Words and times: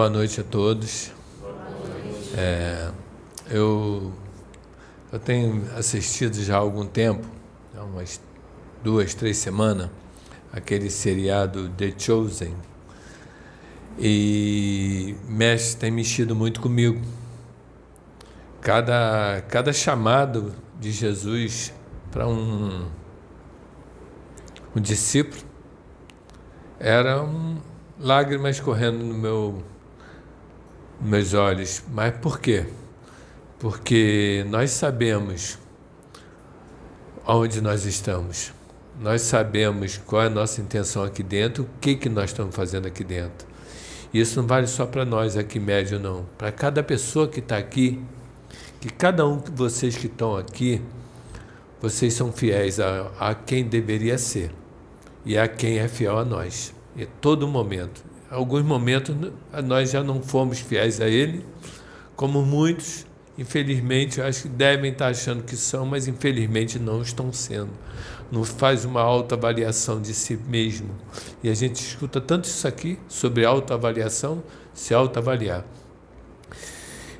Boa 0.00 0.08
noite 0.08 0.40
a 0.40 0.44
todos. 0.44 1.12
É, 2.34 2.90
eu, 3.50 4.10
eu 5.12 5.18
tenho 5.18 5.62
assistido 5.76 6.42
já 6.42 6.54
há 6.54 6.58
algum 6.58 6.86
tempo, 6.86 7.28
há 7.76 7.84
umas 7.84 8.18
duas, 8.82 9.12
três 9.12 9.36
semanas, 9.36 9.90
aquele 10.50 10.88
seriado 10.88 11.68
The 11.76 11.92
Chosen. 11.98 12.54
E 13.98 15.16
mexe, 15.28 15.76
tem 15.76 15.90
mexido 15.90 16.34
muito 16.34 16.62
comigo. 16.62 16.98
Cada, 18.62 19.44
cada 19.50 19.70
chamado 19.70 20.54
de 20.80 20.92
Jesus 20.92 21.74
para 22.10 22.26
um, 22.26 22.88
um 24.74 24.80
discípulo 24.80 25.42
era 26.78 27.22
um, 27.22 27.58
lágrimas 27.98 28.58
correndo 28.60 29.04
no 29.04 29.12
meu 29.12 29.62
meus 31.00 31.34
olhos. 31.34 31.82
Mas 31.92 32.16
por 32.18 32.40
quê? 32.40 32.66
Porque 33.58 34.44
nós 34.48 34.70
sabemos 34.70 35.58
onde 37.26 37.60
nós 37.60 37.84
estamos. 37.84 38.52
Nós 39.00 39.22
sabemos 39.22 39.98
qual 39.98 40.22
é 40.22 40.26
a 40.26 40.30
nossa 40.30 40.60
intenção 40.60 41.02
aqui 41.02 41.22
dentro, 41.22 41.64
o 41.64 41.68
que, 41.80 41.94
que 41.94 42.08
nós 42.08 42.30
estamos 42.30 42.54
fazendo 42.54 42.86
aqui 42.86 43.02
dentro. 43.02 43.48
Isso 44.12 44.40
não 44.40 44.46
vale 44.46 44.66
só 44.66 44.84
para 44.84 45.04
nós 45.04 45.36
aqui 45.36 45.58
médio, 45.58 45.98
não. 45.98 46.26
Para 46.36 46.50
cada 46.50 46.82
pessoa 46.82 47.28
que 47.28 47.40
está 47.40 47.56
aqui, 47.56 48.02
que 48.80 48.90
cada 48.90 49.26
um 49.26 49.38
de 49.38 49.50
vocês 49.50 49.96
que 49.96 50.06
estão 50.06 50.36
aqui, 50.36 50.82
vocês 51.80 52.12
são 52.12 52.32
fiéis 52.32 52.80
a, 52.80 53.10
a 53.18 53.34
quem 53.34 53.64
deveria 53.64 54.18
ser 54.18 54.50
e 55.24 55.38
a 55.38 55.46
quem 55.48 55.78
é 55.78 55.88
fiel 55.88 56.18
a 56.18 56.24
nós. 56.24 56.74
Em 56.96 57.06
todo 57.20 57.46
momento 57.46 58.09
alguns 58.30 58.62
momentos 58.62 59.14
nós 59.64 59.90
já 59.90 60.02
não 60.02 60.22
fomos 60.22 60.60
fiéis 60.60 61.00
a 61.00 61.08
Ele, 61.08 61.44
como 62.14 62.42
muitos, 62.42 63.04
infelizmente, 63.36 64.20
acho 64.20 64.42
que 64.42 64.48
devem 64.48 64.92
estar 64.92 65.08
achando 65.08 65.42
que 65.42 65.56
são, 65.56 65.84
mas 65.84 66.06
infelizmente 66.06 66.78
não 66.78 67.02
estão 67.02 67.32
sendo. 67.32 67.70
Não 68.30 68.44
faz 68.44 68.84
uma 68.84 69.00
autoavaliação 69.00 70.00
de 70.00 70.14
si 70.14 70.38
mesmo. 70.46 70.90
E 71.42 71.50
a 71.50 71.54
gente 71.54 71.76
escuta 71.84 72.20
tanto 72.20 72.44
isso 72.44 72.68
aqui 72.68 72.98
sobre 73.08 73.44
autoavaliação, 73.44 74.42
se 74.72 74.94
autoavaliar. 74.94 75.64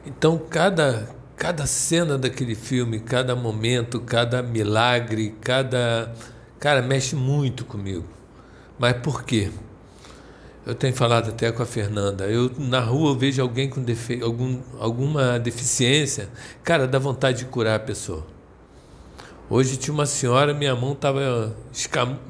Então, 0.06 0.38
cada, 0.38 1.08
cada 1.36 1.66
cena 1.66 2.16
daquele 2.16 2.55
filme, 2.55 3.00
cada 3.00 3.34
momento, 3.34 4.00
cada 4.00 4.42
milagre, 4.42 5.34
cada. 5.41 6.14
Cara, 6.61 6.81
mexe 6.81 7.16
muito 7.16 7.64
comigo. 7.64 8.06
Mas 8.78 8.97
por 8.98 9.25
quê? 9.25 9.50
Eu 10.66 10.75
tenho 10.75 10.94
falado 10.94 11.30
até 11.30 11.50
com 11.50 11.62
a 11.62 11.66
Fernanda. 11.66 12.27
Eu 12.27 12.50
na 12.58 12.80
rua 12.80 13.11
eu 13.11 13.19
vejo 13.19 13.41
alguém 13.41 13.69
com 13.69 13.83
defe... 13.83 14.22
Algum, 14.22 14.61
alguma 14.78 15.39
deficiência, 15.39 16.28
cara, 16.62 16.86
dá 16.86 16.98
vontade 16.98 17.39
de 17.39 17.44
curar 17.47 17.77
a 17.77 17.80
pessoa. 17.80 18.27
Hoje 19.48 19.77
tinha 19.77 19.92
uma 19.92 20.06
senhora, 20.06 20.55
minha 20.55 20.77
mão 20.77 20.92
estava 20.92 21.56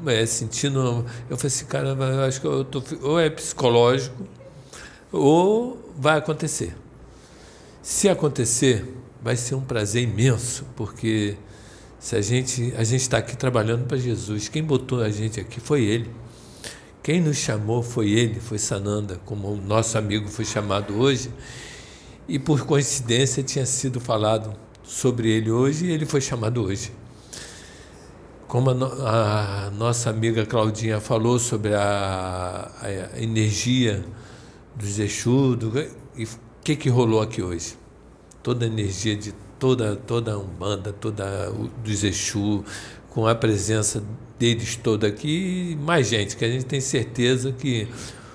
é, 0.06 0.26
sentindo. 0.26 1.04
Eu 1.28 1.36
falei 1.36 1.48
assim, 1.48 1.66
cara, 1.66 1.88
eu 1.88 2.24
acho 2.24 2.40
que 2.40 2.46
eu 2.46 2.64
tô... 2.64 2.82
ou 3.02 3.20
é 3.20 3.28
psicológico 3.28 4.26
ou 5.12 5.92
vai 5.96 6.18
acontecer. 6.18 6.74
Se 7.82 8.08
acontecer, 8.08 8.84
vai 9.22 9.36
ser 9.36 9.54
um 9.54 9.60
prazer 9.60 10.02
imenso, 10.02 10.64
porque 10.76 11.36
se 11.98 12.16
a 12.16 12.20
gente 12.20 12.72
a 12.76 12.84
gente 12.84 13.02
está 13.02 13.18
aqui 13.18 13.36
trabalhando 13.36 13.86
para 13.86 13.98
Jesus, 13.98 14.48
quem 14.48 14.62
botou 14.62 15.02
a 15.02 15.10
gente 15.10 15.40
aqui 15.40 15.60
foi 15.60 15.82
Ele. 15.82 16.10
Quem 17.02 17.20
nos 17.20 17.38
chamou 17.38 17.82
foi 17.82 18.10
ele, 18.10 18.38
foi 18.40 18.58
Sananda, 18.58 19.18
como 19.24 19.48
o 19.48 19.56
nosso 19.56 19.96
amigo 19.96 20.28
foi 20.28 20.44
chamado 20.44 20.98
hoje. 20.98 21.30
E 22.28 22.38
por 22.38 22.66
coincidência 22.66 23.42
tinha 23.42 23.64
sido 23.64 23.98
falado 23.98 24.54
sobre 24.82 25.30
ele 25.30 25.50
hoje 25.50 25.86
e 25.86 25.90
ele 25.90 26.04
foi 26.04 26.20
chamado 26.20 26.62
hoje. 26.62 26.92
Como 28.46 28.70
a, 28.70 29.66
a 29.66 29.70
nossa 29.70 30.10
amiga 30.10 30.44
Claudinha 30.44 31.00
falou 31.00 31.38
sobre 31.38 31.74
a, 31.74 32.70
a 32.82 33.22
energia 33.22 34.04
dos 34.76 34.98
Exu, 34.98 35.56
do, 35.56 35.78
e 36.16 36.24
o 36.24 36.28
que, 36.62 36.76
que 36.76 36.88
rolou 36.90 37.22
aqui 37.22 37.40
hoje? 37.40 37.78
Toda 38.42 38.66
a 38.66 38.68
energia 38.68 39.16
de 39.16 39.32
toda, 39.58 39.96
toda 39.96 40.34
a 40.34 40.38
Umbanda, 40.38 40.92
toda 40.92 41.50
dos 41.82 42.04
Exu, 42.04 42.64
com 43.10 43.26
a 43.26 43.34
presença 43.34 44.02
deles 44.38 44.76
todo 44.76 45.04
aqui 45.04 45.72
e 45.72 45.76
mais 45.76 46.08
gente, 46.08 46.36
que 46.36 46.44
a 46.44 46.48
gente 46.48 46.64
tem 46.64 46.80
certeza 46.80 47.52
que 47.52 47.88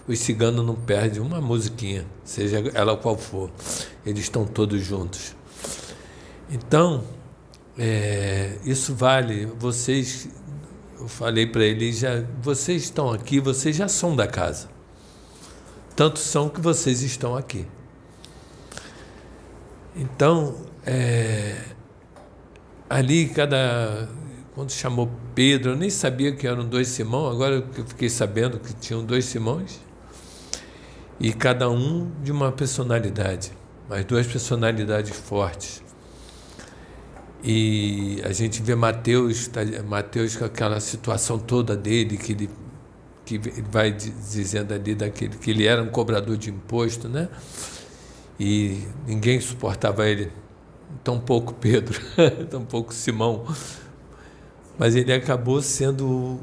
os 0.08 0.20
ciganos 0.20 0.64
não 0.64 0.76
perdem 0.76 1.20
uma 1.20 1.42
musiquinha, 1.42 2.06
seja 2.24 2.64
ela 2.74 2.96
qual 2.96 3.18
for. 3.18 3.50
Eles 4.06 4.26
estão 4.26 4.46
todos 4.46 4.84
juntos. 4.84 5.36
Então, 6.50 7.04
é, 7.78 8.58
isso 8.64 8.94
vale. 8.94 9.48
Vocês, 9.58 10.30
eu 11.00 11.08
falei 11.08 11.48
para 11.48 11.64
eles, 11.64 11.98
já, 11.98 12.24
vocês 12.42 12.84
estão 12.84 13.12
aqui, 13.12 13.40
vocês 13.40 13.76
já 13.76 13.88
são 13.88 14.16
da 14.16 14.28
casa. 14.28 14.70
Tanto 15.96 16.20
são 16.20 16.50
que 16.50 16.62
vocês 16.62 17.02
estão 17.02 17.36
aqui. 17.36 17.66
Então, 19.96 20.56
é, 20.86 21.64
ali 22.90 23.28
cada 23.30 24.08
quando 24.56 24.72
chamou 24.72 25.12
Pedro, 25.36 25.72
eu 25.72 25.76
nem 25.76 25.90
sabia 25.90 26.32
que 26.32 26.48
eram 26.48 26.66
dois 26.66 26.88
Simão, 26.88 27.28
agora 27.30 27.56
eu 27.78 27.86
fiquei 27.86 28.08
sabendo 28.08 28.58
que 28.58 28.74
tinham 28.74 29.04
dois 29.04 29.26
Simões, 29.26 29.82
e 31.20 31.34
cada 31.34 31.70
um 31.70 32.10
de 32.24 32.32
uma 32.32 32.54
personalidade, 32.54 33.52
mas 33.90 34.06
duas 34.06 34.26
personalidades 34.26 35.14
fortes. 35.16 35.84
E 37.44 38.22
a 38.24 38.32
gente 38.32 38.62
vê 38.62 38.76
Mateus, 38.76 39.48
tá, 39.48 39.60
Mateus 39.86 40.38
com 40.38 40.46
aquela 40.46 40.80
situação 40.80 41.38
toda 41.38 41.76
dele, 41.76 42.18
que 42.18 42.32
ele, 42.32 42.50
que 43.26 43.38
vai 43.70 43.92
dizendo 43.92 44.74
ali 44.74 44.96
daquele, 44.96 45.38
que 45.38 45.52
ele 45.52 45.68
era 45.68 45.84
um 45.84 45.90
cobrador 45.90 46.38
de 46.38 46.50
imposto, 46.50 47.10
né? 47.10 47.28
E 48.40 48.84
ninguém 49.06 49.40
suportava 49.40 50.08
ele, 50.08 50.32
tão 51.04 51.20
pouco 51.20 51.54
Pedro, 51.54 52.00
tão 52.50 52.66
pouco 52.66 52.94
Simão 52.94 53.46
mas 54.78 54.96
ele 54.96 55.14
acabou 55.14 55.62
sendo. 55.62 56.40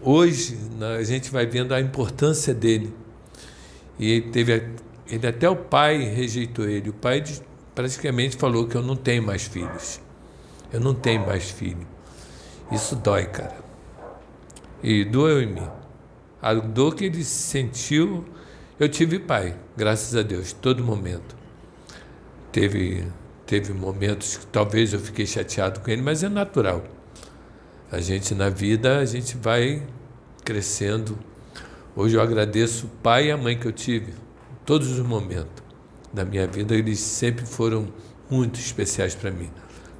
Hoje, 0.00 0.58
a 0.98 1.02
gente 1.02 1.30
vai 1.30 1.46
vendo 1.46 1.72
a 1.72 1.80
importância 1.80 2.54
dele. 2.54 2.94
E 3.98 4.10
ele 4.10 4.30
teve. 4.30 4.68
Ele 5.06 5.26
até 5.26 5.48
o 5.48 5.56
pai 5.56 5.98
rejeitou 6.04 6.68
ele. 6.68 6.90
O 6.90 6.92
pai 6.92 7.24
praticamente 7.74 8.36
falou 8.36 8.66
que 8.66 8.76
eu 8.76 8.82
não 8.82 8.96
tenho 8.96 9.22
mais 9.22 9.44
filhos. 9.44 10.00
Eu 10.72 10.80
não 10.80 10.94
tenho 10.94 11.26
mais 11.26 11.50
filho. 11.50 11.86
Isso 12.70 12.94
dói, 12.94 13.26
cara. 13.26 13.56
E 14.82 15.04
doeu 15.04 15.42
em 15.42 15.46
mim. 15.46 15.68
A 16.40 16.54
dor 16.54 16.94
que 16.94 17.04
ele 17.06 17.24
sentiu, 17.24 18.24
eu 18.78 18.88
tive 18.88 19.18
pai, 19.18 19.56
graças 19.76 20.14
a 20.14 20.22
Deus, 20.22 20.52
todo 20.52 20.84
momento. 20.84 21.36
Teve, 22.52 23.04
teve 23.44 23.72
momentos 23.72 24.36
que 24.36 24.46
talvez 24.46 24.92
eu 24.92 25.00
fiquei 25.00 25.26
chateado 25.26 25.80
com 25.80 25.90
ele, 25.90 26.02
mas 26.02 26.22
é 26.22 26.28
natural. 26.28 26.84
A 27.90 28.00
gente 28.00 28.34
na 28.34 28.50
vida, 28.50 28.98
a 28.98 29.04
gente 29.06 29.34
vai 29.38 29.82
crescendo. 30.44 31.18
Hoje 31.96 32.16
eu 32.16 32.20
agradeço 32.20 32.86
o 32.86 32.88
pai 33.02 33.28
e 33.28 33.30
a 33.30 33.36
mãe 33.36 33.58
que 33.58 33.66
eu 33.66 33.72
tive, 33.72 34.12
todos 34.66 34.92
os 34.92 35.00
momentos 35.00 35.62
da 36.12 36.22
minha 36.22 36.46
vida, 36.46 36.74
eles 36.74 37.00
sempre 37.00 37.46
foram 37.46 37.88
muito 38.28 38.60
especiais 38.60 39.14
para 39.14 39.30
mim. 39.30 39.50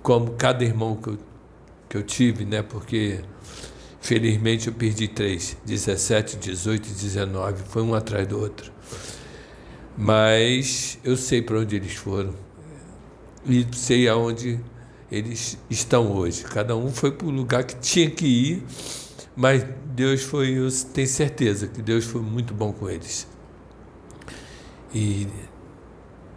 Como 0.03 0.33
cada 0.33 0.63
irmão 0.65 0.97
que 0.97 1.09
eu, 1.09 1.19
que 1.89 1.97
eu 1.97 2.03
tive, 2.03 2.45
né? 2.45 2.61
Porque 2.61 3.21
felizmente 4.03 4.69
eu 4.69 4.75
perdi 4.75 5.09
três, 5.09 5.57
17, 5.65 6.37
18 6.37 6.89
e 6.89 6.93
19, 6.93 7.63
foi 7.69 7.83
um 7.83 7.95
atrás 7.95 8.27
do 8.27 8.39
outro. 8.39 8.71
Mas 9.97 10.99
eu 11.03 11.17
sei 11.17 11.41
para 11.41 11.59
onde 11.59 11.75
eles 11.77 11.95
foram 11.95 12.35
e 13.47 13.67
sei 13.73 14.07
aonde 14.09 14.61
eles 15.11 15.59
estão 15.71 16.13
hoje. 16.13 16.45
Cada 16.45 16.77
um 16.77 16.91
foi 16.91 17.13
para 17.13 17.27
o 17.27 17.31
lugar 17.31 17.65
que 17.65 17.77
tinha 17.77 18.11
que 18.11 18.27
ir, 18.27 18.65
mas 19.35 19.65
Deus 19.87 20.23
foi, 20.23 20.51
eu 20.51 20.69
tenho 20.93 21.09
certeza 21.09 21.67
que 21.67 21.83
Deus 21.83 22.05
foi 22.05 22.21
muito 22.21 22.53
bom 22.55 22.73
com 22.73 22.89
eles. 22.89 23.27
E 24.95 25.27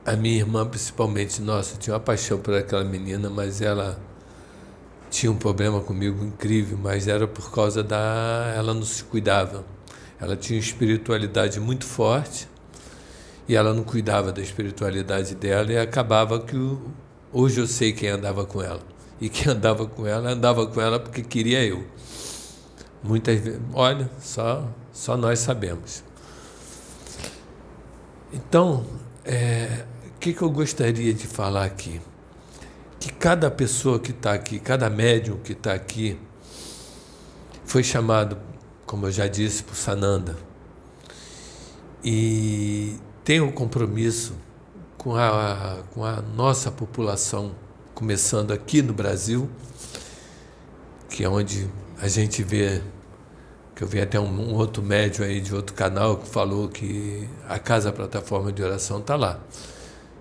a 0.06 0.16
minha 0.16 0.38
irmã, 0.38 0.66
principalmente, 0.66 1.42
nossa, 1.42 1.78
tinha 1.78 1.94
uma 1.94 2.00
paixão 2.00 2.40
por 2.40 2.54
aquela 2.54 2.84
menina, 2.84 3.30
mas 3.30 3.62
ela 3.62 4.00
tinha 5.10 5.32
um 5.32 5.36
problema 5.36 5.82
comigo 5.82 6.24
incrível, 6.24 6.78
mas 6.82 7.08
era 7.08 7.28
por 7.28 7.52
causa 7.52 7.84
da. 7.84 8.54
Ela 8.56 8.74
não 8.74 8.84
se 8.84 9.04
cuidava. 9.04 9.66
Ela 10.20 10.36
tinha 10.36 10.58
uma 10.58 10.64
espiritualidade 10.64 11.60
muito 11.60 11.86
forte 11.86 12.48
e 13.48 13.56
ela 13.56 13.74
não 13.74 13.84
cuidava 13.84 14.32
da 14.32 14.42
espiritualidade 14.42 15.36
dela 15.36 15.72
e 15.74 15.78
acabava 15.78 16.40
que 16.40 16.56
o, 16.56 16.82
Hoje 17.34 17.62
eu 17.62 17.68
sei 17.68 17.94
quem 17.94 18.10
andava 18.10 18.46
com 18.46 18.62
ela. 18.62 18.82
E 19.20 19.30
quem 19.30 19.52
andava 19.54 19.86
com 19.86 20.06
ela, 20.06 20.30
andava 20.32 20.68
com 20.68 20.82
ela 20.82 21.00
porque 21.00 21.22
queria 21.22 21.64
eu. 21.64 21.86
Muitas 23.02 23.40
vezes, 23.40 23.62
olha, 23.74 24.10
só, 24.20 24.68
só 24.92 25.16
nós 25.16 25.40
sabemos. 25.40 26.04
Então, 28.34 28.86
é, 29.24 29.86
o 30.08 30.20
que, 30.20 30.34
que 30.34 30.42
eu 30.42 30.50
gostaria 30.50 31.14
de 31.14 31.26
falar 31.26 31.66
aqui? 31.66 32.02
Que 33.00 33.12
cada 33.14 33.50
pessoa 33.50 33.98
que 33.98 34.12
está 34.12 34.34
aqui, 34.34 34.60
cada 34.60 34.90
médium 34.90 35.38
que 35.38 35.54
está 35.54 35.74
aqui, 35.74 36.20
foi 37.64 37.84
chamado, 37.84 38.38
como 38.86 39.06
eu 39.06 39.12
já 39.12 39.28
disse, 39.28 39.64
por 39.64 39.76
Sananda. 39.76 40.36
E 42.04 42.98
tem 43.24 43.40
um 43.40 43.52
compromisso 43.52 44.34
com 45.02 45.16
a, 45.16 45.80
com 45.96 46.06
a 46.06 46.22
nossa 46.22 46.70
população, 46.70 47.56
começando 47.96 48.52
aqui 48.52 48.84
no 48.84 48.94
Brasil, 48.94 49.50
que 51.10 51.24
é 51.24 51.28
onde 51.28 51.68
a 52.00 52.08
gente 52.08 52.44
vê 52.44 52.84
que 53.76 53.84
eu 53.84 53.88
vi 53.88 54.00
até 54.00 54.20
um, 54.20 54.28
um, 54.28 54.54
outro 54.54 54.84
médium 54.84 55.26
aí 55.26 55.42
de 55.42 55.56
outro 55.56 55.74
canal 55.74 56.18
que 56.18 56.28
falou 56.28 56.70
que 56.70 57.28
a 57.50 57.58
casa 57.58 57.92
plataforma 57.92 58.52
de 58.52 58.62
oração 58.62 59.00
está 59.00 59.16
lá. 59.16 59.40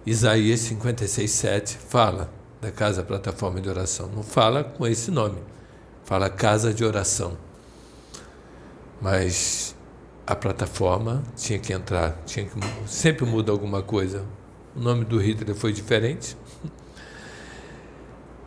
Isaías 0.06 0.60
56, 0.60 1.30
7 1.30 1.76
fala 1.76 2.32
da 2.58 2.70
casa 2.70 3.02
plataforma 3.02 3.60
de 3.60 3.68
oração. 3.68 4.08
Não 4.08 4.22
fala 4.22 4.64
com 4.64 4.86
esse 4.86 5.10
nome, 5.10 5.42
fala 6.04 6.30
casa 6.30 6.72
de 6.72 6.82
oração. 6.86 7.36
Mas 8.98 9.76
a 10.26 10.34
plataforma 10.34 11.22
tinha 11.36 11.58
que 11.58 11.70
entrar, 11.70 12.16
tinha 12.24 12.46
que, 12.46 12.58
sempre 12.86 13.26
muda 13.26 13.52
alguma 13.52 13.82
coisa. 13.82 14.24
O 14.74 14.80
nome 14.80 15.04
do 15.04 15.18
Hitler 15.18 15.54
foi 15.54 15.72
diferente. 15.72 16.36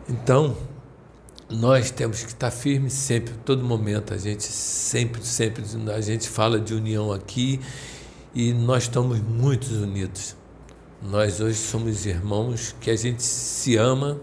Então, 0.08 0.56
nós 1.50 1.90
temos 1.90 2.22
que 2.22 2.28
estar 2.28 2.50
firmes 2.50 2.92
sempre, 2.92 3.34
todo 3.44 3.62
momento. 3.62 4.14
A 4.14 4.18
gente 4.18 4.42
sempre, 4.42 5.24
sempre, 5.24 5.64
a 5.94 6.00
gente 6.00 6.28
fala 6.28 6.58
de 6.58 6.74
união 6.74 7.12
aqui 7.12 7.60
e 8.34 8.52
nós 8.52 8.84
estamos 8.84 9.20
muito 9.20 9.66
unidos. 9.74 10.36
Nós 11.02 11.40
hoje 11.40 11.58
somos 11.58 12.06
irmãos 12.06 12.74
que 12.80 12.90
a 12.90 12.96
gente 12.96 13.22
se 13.22 13.76
ama. 13.76 14.18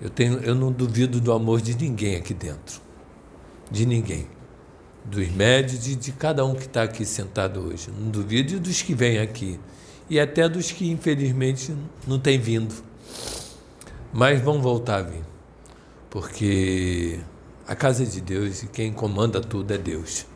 Eu, 0.00 0.10
tenho, 0.10 0.38
eu 0.40 0.54
não 0.54 0.70
duvido 0.70 1.20
do 1.20 1.32
amor 1.32 1.60
de 1.60 1.74
ninguém 1.74 2.16
aqui 2.16 2.34
dentro. 2.34 2.80
De 3.70 3.86
ninguém. 3.86 4.26
Dos 5.04 5.28
médios 5.30 5.88
e 5.88 5.94
de 5.94 6.12
cada 6.12 6.44
um 6.44 6.54
que 6.54 6.66
está 6.66 6.82
aqui 6.82 7.04
sentado 7.04 7.60
hoje. 7.60 7.90
Não 7.90 8.10
duvido 8.10 8.60
dos 8.60 8.82
que 8.82 8.94
vêm 8.94 9.18
aqui. 9.18 9.58
E 10.08 10.20
até 10.20 10.48
dos 10.48 10.70
que, 10.70 10.90
infelizmente, 10.90 11.74
não 12.06 12.18
têm 12.18 12.38
vindo. 12.38 12.74
Mas 14.12 14.40
vão 14.40 14.60
voltar 14.60 14.96
a 14.96 15.02
vir 15.02 15.32
porque 16.12 17.18
a 17.66 17.74
casa 17.74 18.02
é 18.02 18.06
de 18.06 18.20
Deus 18.20 18.62
e 18.62 18.66
quem 18.66 18.92
comanda 18.92 19.40
tudo 19.40 19.72
é 19.72 19.78
Deus. 19.78 20.26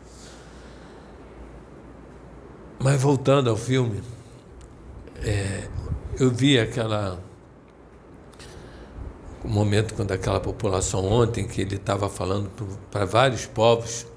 Mas 2.79 2.99
voltando 2.99 3.47
ao 3.51 3.55
filme, 3.55 4.01
é, 5.23 5.67
eu 6.19 6.31
vi 6.31 6.59
aquela 6.59 7.23
o 9.43 9.47
momento 9.47 9.93
quando 9.93 10.11
aquela 10.13 10.39
população 10.39 11.05
ontem 11.05 11.47
que 11.47 11.61
ele 11.61 11.75
estava 11.75 12.09
falando 12.09 12.49
para 12.89 13.05
vários 13.05 13.45
povos, 13.45 14.07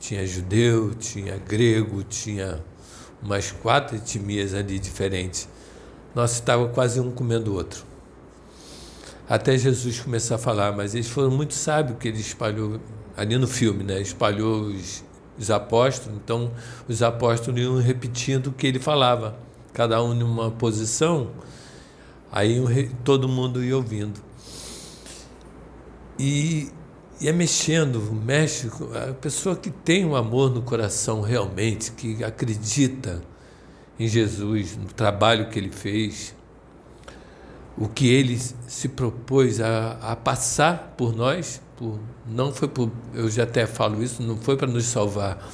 tinha 0.00 0.26
judeu, 0.26 0.96
tinha 0.96 1.36
grego, 1.36 2.02
tinha 2.02 2.60
umas 3.22 3.52
quatro 3.52 3.96
etnias 3.96 4.54
ali 4.54 4.78
diferentes. 4.78 5.48
Nós 6.14 6.32
estava 6.32 6.68
quase 6.68 7.00
um 7.00 7.10
comendo 7.10 7.52
o 7.52 7.54
outro 7.54 7.88
até 9.28 9.58
Jesus 9.58 10.00
começar 10.00 10.36
a 10.36 10.38
falar, 10.38 10.72
mas 10.72 10.94
eles 10.94 11.08
foram 11.08 11.30
muito 11.30 11.52
sábios 11.52 11.98
que 11.98 12.08
ele 12.08 12.18
espalhou 12.18 12.80
ali 13.16 13.36
no 13.36 13.46
filme, 13.46 13.84
né? 13.84 14.00
Espalhou 14.00 14.62
os, 14.62 15.04
os 15.38 15.50
apóstolos, 15.50 16.18
então 16.24 16.50
os 16.88 17.02
apóstolos 17.02 17.60
iam 17.60 17.76
repetindo 17.76 18.46
o 18.46 18.52
que 18.52 18.66
ele 18.66 18.78
falava, 18.78 19.36
cada 19.74 20.02
um 20.02 20.14
numa 20.14 20.50
posição, 20.50 21.30
aí 22.32 22.90
todo 23.04 23.28
mundo 23.28 23.62
ia 23.62 23.76
ouvindo. 23.76 24.18
E, 26.18 26.70
e 27.20 27.28
é 27.28 27.32
mexendo, 27.32 28.00
mexe, 28.12 28.70
a 29.08 29.12
pessoa 29.12 29.56
que 29.56 29.70
tem 29.70 30.04
um 30.04 30.14
amor 30.14 30.50
no 30.50 30.62
coração 30.62 31.20
realmente, 31.20 31.90
que 31.90 32.22
acredita 32.22 33.20
em 33.98 34.06
Jesus, 34.06 34.76
no 34.76 34.86
trabalho 34.86 35.48
que 35.48 35.58
ele 35.58 35.70
fez, 35.70 36.32
o 37.76 37.88
que 37.88 38.08
ele 38.08 38.38
se 38.38 38.88
propôs 38.88 39.60
a, 39.60 39.98
a 40.00 40.16
passar 40.16 40.94
por 40.96 41.12
nós, 41.14 41.60
por, 41.76 41.98
não 42.24 42.52
foi 42.52 42.68
por, 42.68 42.90
eu 43.12 43.28
já 43.28 43.42
até 43.42 43.66
falo 43.66 44.02
isso, 44.02 44.22
não 44.22 44.36
foi 44.36 44.56
para 44.56 44.68
nos 44.68 44.84
salvar, 44.84 45.44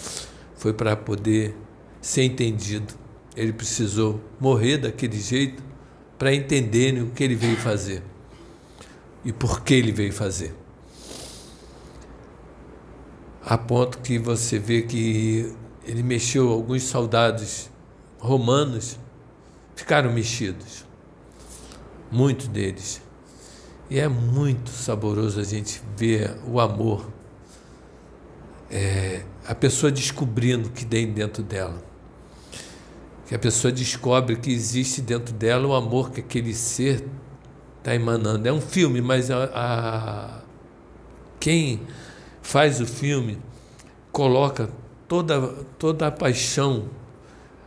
foi 0.56 0.75
para 0.75 0.94
poder 0.94 1.56
ser 2.00 2.25
entendido. 2.25 2.93
Ele 3.34 3.52
precisou 3.55 4.20
morrer 4.38 4.78
daquele 4.78 5.19
jeito 5.19 5.62
para 6.19 6.34
entenderem 6.34 7.02
o 7.02 7.10
que 7.10 7.25
ele 7.25 7.34
veio 7.34 7.56
fazer 7.56 8.02
e 9.25 9.32
por 9.32 9.62
que 9.62 9.72
ele 9.72 9.93
veio 9.93 10.12
fazer. 10.12 10.63
A 13.44 13.58
ponto 13.58 13.99
que 13.99 14.19
você 14.19 14.58
vê 14.58 14.82
que 14.82 15.55
ele 15.85 16.02
mexeu, 16.02 16.50
alguns 16.50 16.85
soldados 16.85 17.70
romanos 18.19 18.99
ficaram 19.76 20.11
mexidos 20.12 20.85
muitos 22.14 22.46
deles. 22.49 23.02
E 23.91 23.99
é 23.99 24.08
muito 24.08 24.70
saboroso 24.70 25.41
a 25.41 25.44
gente 25.44 25.82
ver 25.96 26.38
o 26.46 26.61
amor, 26.61 27.06
é, 28.70 29.23
a 29.46 29.55
pessoa 29.55 29.93
descobrindo 29.93 30.69
o 30.69 30.73
que 30.73 30.87
tem 30.87 31.12
dentro 31.12 31.43
dela. 31.43 31.82
Que 33.26 33.35
a 33.35 33.38
pessoa 33.38 33.73
descobre 33.73 34.37
que 34.37 34.50
existe 34.50 35.02
dentro 35.02 35.35
dela 35.35 35.67
o 35.67 35.75
amor 35.75 36.11
que 36.11 36.20
aquele 36.20 36.55
ser 36.55 37.05
está 37.79 37.94
emanando. 37.94 38.49
É 38.49 38.52
um 38.52 38.61
filme, 38.61 39.00
mas 39.00 39.31
a, 39.31 39.44
a, 39.55 40.41
quem 41.41 41.81
faz 42.44 42.81
o 42.81 42.87
filme 42.87 43.38
coloca 44.12 44.70
toda, 45.08 45.41
toda 45.76 46.06
a 46.06 46.12
paixão 46.12 46.88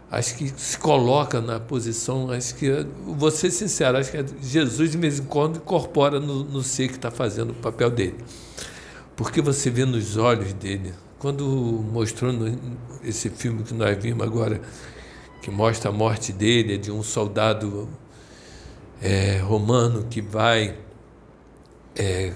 acho 0.09 0.35
que 0.35 0.47
se 0.55 0.77
coloca 0.77 1.41
na 1.41 1.59
posição, 1.59 2.31
acho 2.31 2.55
que, 2.55 2.69
vou 3.05 3.29
ser 3.29 3.51
sincero, 3.51 3.97
acho 3.97 4.11
que 4.11 4.23
Jesus 4.41 4.91
de 4.91 4.97
vez 4.97 5.19
em 5.19 5.25
quando 5.25 5.57
incorpora 5.57 6.19
no, 6.19 6.43
no 6.43 6.63
ser 6.63 6.87
que 6.87 6.95
está 6.95 7.11
fazendo 7.11 7.51
o 7.51 7.55
papel 7.55 7.89
dele. 7.89 8.17
Porque 9.15 9.41
você 9.41 9.69
vê 9.69 9.85
nos 9.85 10.15
olhos 10.15 10.53
dele, 10.53 10.93
quando 11.19 11.43
mostrou 11.45 12.31
no, 12.31 12.57
esse 13.03 13.29
filme 13.29 13.63
que 13.63 13.73
nós 13.73 13.97
vimos 14.01 14.25
agora, 14.25 14.61
que 15.41 15.51
mostra 15.51 15.89
a 15.89 15.93
morte 15.93 16.31
dele, 16.31 16.75
é 16.75 16.77
de 16.77 16.91
um 16.91 17.03
soldado 17.03 17.89
é, 19.01 19.39
romano 19.39 20.05
que 20.09 20.21
vai. 20.21 20.75
É, 21.95 22.31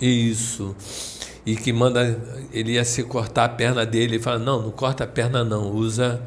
isso. 0.00 0.74
E 1.44 1.54
que 1.56 1.72
manda 1.72 2.20
ele 2.52 2.72
ia 2.72 2.84
se 2.84 3.02
cortar 3.04 3.44
a 3.44 3.48
perna 3.48 3.86
dele 3.86 4.16
e 4.16 4.18
fala 4.18 4.38
não 4.38 4.62
não 4.62 4.70
corta 4.70 5.04
a 5.04 5.06
perna 5.06 5.44
não 5.44 5.70
usa 5.70 6.20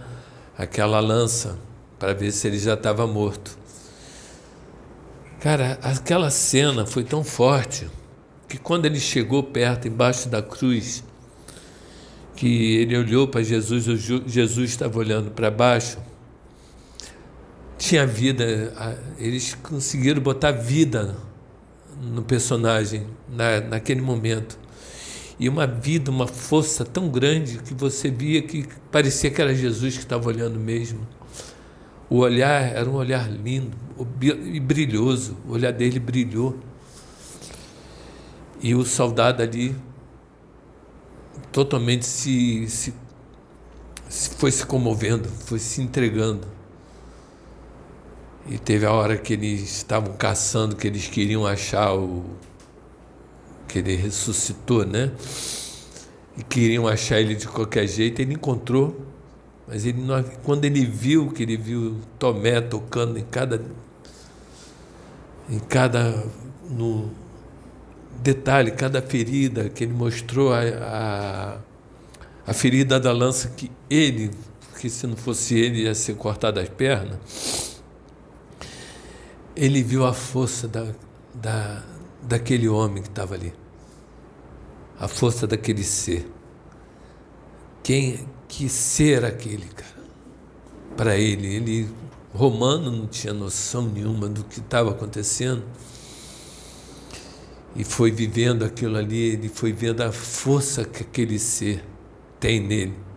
aquela 0.57 0.99
lança 0.99 1.57
para 1.97 2.13
ver 2.13 2.31
se 2.31 2.47
ele 2.47 2.57
já 2.57 2.73
estava 2.73 3.05
morto. 3.05 3.57
Cara 5.39 5.77
aquela 5.81 6.29
cena 6.29 6.85
foi 6.85 7.03
tão 7.03 7.23
forte 7.23 7.87
que 8.47 8.57
quando 8.57 8.85
ele 8.85 8.99
chegou 8.99 9.43
perto 9.43 9.87
embaixo 9.87 10.27
da 10.27 10.41
cruz 10.41 11.03
que 12.35 12.77
ele 12.77 12.97
olhou 12.97 13.27
para 13.27 13.43
Jesus 13.43 13.85
Jesus 14.25 14.69
estava 14.69 14.97
olhando 14.97 15.31
para 15.31 15.51
baixo 15.51 15.97
tinha 17.77 18.05
vida 18.07 18.73
eles 19.17 19.53
conseguiram 19.55 20.21
botar 20.21 20.51
vida 20.51 21.15
no 22.01 22.23
personagem 22.23 23.05
na, 23.27 23.61
naquele 23.61 24.01
momento 24.01 24.57
e 25.39 25.47
uma 25.47 25.65
vida, 25.65 26.11
uma 26.11 26.27
força 26.27 26.83
tão 26.83 27.07
grande 27.07 27.59
que 27.59 27.73
você 27.73 28.11
via 28.11 28.41
que 28.41 28.67
parecia 28.91 29.31
que 29.31 29.41
era 29.41 29.55
Jesus 29.55 29.95
que 29.95 30.03
estava 30.03 30.27
olhando 30.27 30.59
mesmo. 30.59 31.07
O 32.09 32.17
olhar 32.17 32.75
era 32.75 32.89
um 32.89 32.95
olhar 32.95 33.31
lindo 33.31 33.77
e 34.21 34.59
brilhoso, 34.59 35.37
o 35.47 35.53
olhar 35.53 35.71
dele 35.71 35.99
brilhou. 35.99 36.59
E 38.61 38.75
o 38.75 38.83
soldado 38.83 39.41
ali 39.41 39.73
totalmente 41.53 42.05
se, 42.05 42.67
se, 42.67 42.93
foi 44.37 44.51
se 44.51 44.65
comovendo, 44.65 45.29
foi 45.29 45.59
se 45.59 45.81
entregando. 45.81 46.45
E 48.49 48.57
teve 48.57 48.85
a 48.85 48.91
hora 48.91 49.15
que 49.15 49.33
eles 49.33 49.61
estavam 49.61 50.13
caçando, 50.13 50.75
que 50.75 50.87
eles 50.87 51.07
queriam 51.07 51.45
achar 51.45 51.93
o, 51.93 52.25
que 53.67 53.77
ele 53.77 53.95
ressuscitou, 53.95 54.83
né? 54.83 55.11
E 56.35 56.43
queriam 56.43 56.87
achar 56.87 57.21
ele 57.21 57.35
de 57.35 57.47
qualquer 57.47 57.87
jeito, 57.87 58.19
ele 58.21 58.33
encontrou, 58.33 59.05
mas 59.67 59.85
ele 59.85 60.01
não, 60.01 60.23
quando 60.43 60.65
ele 60.65 60.83
viu 60.83 61.31
que 61.31 61.43
ele 61.43 61.55
viu 61.55 61.97
Tomé 62.17 62.59
tocando 62.59 63.19
em 63.19 63.23
cada 63.23 63.61
em 65.47 65.59
cada 65.59 66.25
no 66.69 67.11
detalhe, 68.21 68.71
cada 68.71 69.01
ferida 69.01 69.69
que 69.69 69.83
ele 69.83 69.93
mostrou 69.93 70.51
a, 70.53 70.61
a, 70.61 71.57
a 72.47 72.53
ferida 72.53 72.99
da 72.99 73.11
lança 73.11 73.49
que 73.49 73.71
ele 73.89 74.31
porque 74.71 74.89
se 74.89 75.05
não 75.05 75.15
fosse 75.15 75.55
ele 75.55 75.83
ia 75.83 75.93
ser 75.93 76.15
cortado 76.15 76.59
as 76.59 76.69
pernas. 76.69 77.78
Ele 79.59 79.83
viu 79.83 80.05
a 80.05 80.13
força 80.13 80.69
da, 80.69 80.87
da, 81.33 81.83
daquele 82.23 82.69
homem 82.69 83.03
que 83.03 83.09
estava 83.09 83.35
ali, 83.35 83.53
a 84.97 85.05
força 85.05 85.45
daquele 85.45 85.83
ser. 85.83 86.25
Quem, 87.83 88.25
que 88.47 88.69
ser 88.69 89.25
aquele, 89.25 89.65
cara? 89.65 89.99
Para 90.95 91.17
ele, 91.17 91.55
ele 91.55 91.89
romano 92.33 92.89
não 92.89 93.05
tinha 93.05 93.33
noção 93.33 93.81
nenhuma 93.89 94.29
do 94.29 94.45
que 94.45 94.61
estava 94.61 94.91
acontecendo 94.91 95.65
e 97.75 97.83
foi 97.83 98.11
vivendo 98.11 98.63
aquilo 98.63 98.95
ali, 98.95 99.33
ele 99.33 99.49
foi 99.49 99.73
vendo 99.73 99.99
a 99.99 100.11
força 100.13 100.85
que 100.85 101.03
aquele 101.03 101.37
ser 101.37 101.83
tem 102.39 102.61
nele. 102.61 103.08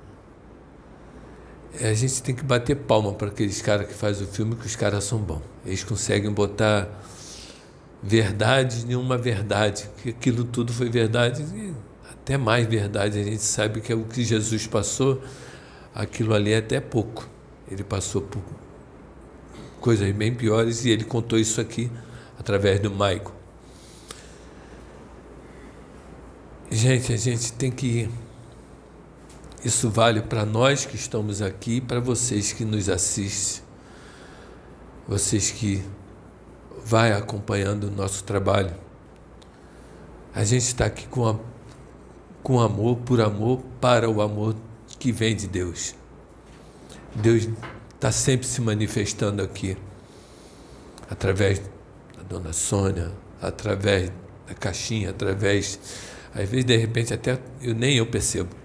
É, 1.81 1.89
a 1.89 1.95
gente 1.95 2.23
tem 2.23 2.35
que 2.35 2.45
bater 2.45 2.77
palma 2.77 3.13
para 3.15 3.29
aqueles 3.29 3.63
caras 3.63 3.87
que 3.87 3.95
fazem 3.95 4.27
o 4.27 4.31
filme, 4.31 4.55
que 4.57 4.67
os 4.67 4.77
caras 4.77 5.05
são 5.05 5.19
bons. 5.19 5.43
Eles 5.65 5.83
conseguem 5.83 6.31
botar 6.31 6.89
verdade 8.03 8.85
em 8.89 8.95
uma 8.95 9.17
verdade, 9.17 9.89
que 10.03 10.11
aquilo 10.11 10.45
tudo 10.45 10.73
foi 10.73 10.91
verdade, 10.91 11.43
e 11.43 11.73
até 12.11 12.37
mais 12.37 12.67
verdade. 12.67 13.19
A 13.19 13.23
gente 13.23 13.43
sabe 13.43 13.81
que 13.81 13.93
é 13.93 13.95
o 13.95 14.05
que 14.05 14.25
Jesus 14.25 14.67
passou, 14.67 15.23
aquilo 15.95 16.35
ali 16.35 16.53
é 16.53 16.59
até 16.59 16.81
pouco. 16.81 17.29
Ele 17.71 17.85
passou 17.85 18.23
por 18.23 18.43
coisas 19.81 20.11
bem 20.13 20.35
piores 20.35 20.85
e 20.85 20.91
ele 20.91 21.05
contou 21.05 21.39
isso 21.39 21.61
aqui 21.61 21.91
através 22.39 22.81
do 22.81 22.91
Maico. 22.91 23.33
Gente, 26.71 27.13
a 27.13 27.17
gente 27.17 27.53
tem 27.53 27.71
que. 27.71 28.09
Isso 29.65 29.89
vale 29.89 30.21
para 30.21 30.45
nós 30.45 30.85
que 30.85 30.97
estamos 30.97 31.41
aqui, 31.41 31.81
para 31.81 32.01
vocês 32.01 32.53
que 32.53 32.65
nos 32.65 32.89
assistem, 32.89 33.63
vocês 35.07 35.51
que 35.51 35.83
vai 36.85 37.13
acompanhando 37.13 37.85
o 37.85 37.91
nosso 37.91 38.25
trabalho. 38.25 38.75
A 40.35 40.43
gente 40.43 40.63
está 40.63 40.87
aqui 40.87 41.07
com, 41.07 41.29
a, 41.29 41.37
com 42.43 42.61
amor, 42.61 42.97
por 42.99 43.21
amor, 43.21 43.61
para 43.81 44.11
o 44.11 44.21
amor 44.21 44.57
que 44.99 45.13
vem 45.13 45.37
de 45.37 45.47
Deus. 45.47 45.95
Deus 47.15 47.49
está 47.95 48.11
sempre 48.11 48.47
se 48.47 48.61
manifestando 48.61 49.43
aqui, 49.43 49.77
através 51.09 51.61
da 52.17 52.23
dona 52.29 52.53
Sônia, 52.53 53.13
através 53.41 54.11
da 54.49 54.55
caixinha, 54.55 55.11
através 55.11 55.79
às 56.35 56.49
vezes, 56.49 56.65
de 56.65 56.77
repente, 56.77 57.13
até 57.13 57.39
eu, 57.61 57.75
nem 57.75 57.97
eu 57.97 58.07
percebo. 58.07 58.62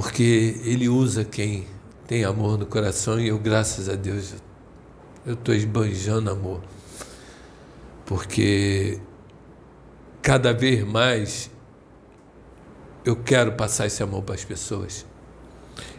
Porque 0.00 0.58
ele 0.64 0.88
usa 0.88 1.26
quem 1.26 1.66
tem 2.06 2.24
amor 2.24 2.56
no 2.56 2.64
coração 2.64 3.20
e 3.20 3.28
eu, 3.28 3.38
graças 3.38 3.86
a 3.86 3.94
Deus, 3.94 4.32
eu 5.26 5.34
estou 5.34 5.54
esbanjando 5.54 6.30
amor. 6.30 6.62
Porque 8.06 8.98
cada 10.22 10.54
vez 10.54 10.82
mais 10.86 11.50
eu 13.04 13.14
quero 13.14 13.52
passar 13.52 13.88
esse 13.88 14.02
amor 14.02 14.22
para 14.22 14.36
as 14.36 14.42
pessoas. 14.42 15.04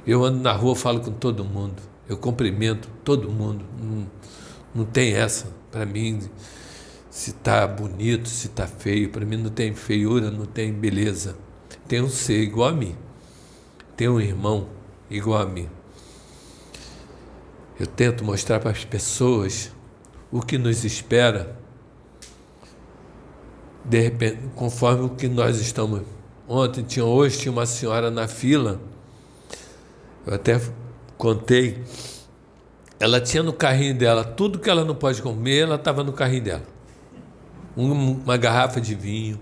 Eu 0.07 0.23
ando 0.23 0.39
na 0.39 0.51
rua, 0.51 0.75
falo 0.75 1.01
com 1.01 1.11
todo 1.11 1.45
mundo, 1.45 1.79
eu 2.09 2.17
cumprimento 2.17 2.89
todo 3.03 3.29
mundo. 3.29 3.63
Não, 3.79 4.09
não 4.73 4.83
tem 4.83 5.13
essa 5.13 5.45
para 5.69 5.85
mim 5.85 6.21
se 7.07 7.29
está 7.29 7.67
bonito, 7.67 8.27
se 8.27 8.47
está 8.47 8.65
feio. 8.65 9.09
Para 9.09 9.23
mim 9.23 9.37
não 9.37 9.51
tem 9.51 9.75
feiura, 9.75 10.31
não 10.31 10.47
tem 10.47 10.73
beleza. 10.73 11.37
Tem 11.87 12.01
um 12.01 12.09
ser 12.09 12.41
igual 12.41 12.69
a 12.69 12.73
mim. 12.73 12.95
Tem 14.01 14.09
um 14.09 14.19
irmão 14.19 14.67
igual 15.11 15.43
a 15.43 15.45
mim. 15.45 15.69
Eu 17.79 17.85
tento 17.85 18.25
mostrar 18.25 18.59
para 18.59 18.71
as 18.71 18.83
pessoas 18.83 19.71
o 20.31 20.41
que 20.41 20.57
nos 20.57 20.83
espera, 20.83 21.55
de 23.85 24.01
repente, 24.01 24.39
conforme 24.55 25.05
o 25.05 25.09
que 25.09 25.27
nós 25.27 25.59
estamos. 25.59 26.01
Ontem 26.47 26.81
tinha, 26.81 27.05
hoje 27.05 27.37
tinha 27.37 27.51
uma 27.51 27.67
senhora 27.67 28.09
na 28.09 28.27
fila. 28.27 28.81
Eu 30.25 30.33
até 30.33 30.59
contei. 31.15 31.83
Ela 32.99 33.21
tinha 33.21 33.43
no 33.43 33.53
carrinho 33.53 33.95
dela 33.95 34.23
tudo 34.23 34.57
que 34.57 34.67
ela 34.67 34.83
não 34.83 34.95
pode 34.95 35.21
comer, 35.21 35.59
ela 35.59 35.75
estava 35.75 36.03
no 36.03 36.11
carrinho 36.11 36.43
dela 36.45 36.63
uma 37.77 38.35
garrafa 38.35 38.81
de 38.81 38.95
vinho, 38.95 39.39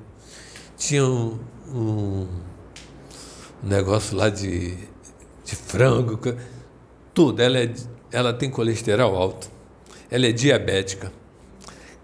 tinha 0.76 1.06
um, 1.06 1.40
um 1.74 2.28
negócio 3.68 4.16
lá 4.16 4.30
de, 4.30 4.76
de 5.44 5.56
frango, 5.56 6.20
tudo. 7.14 7.42
Ela, 7.42 7.60
é, 7.60 7.74
ela 8.12 8.34
tem 8.34 8.50
colesterol 8.50 9.16
alto, 9.16 9.50
ela 10.10 10.26
é 10.26 10.32
diabética. 10.32 11.12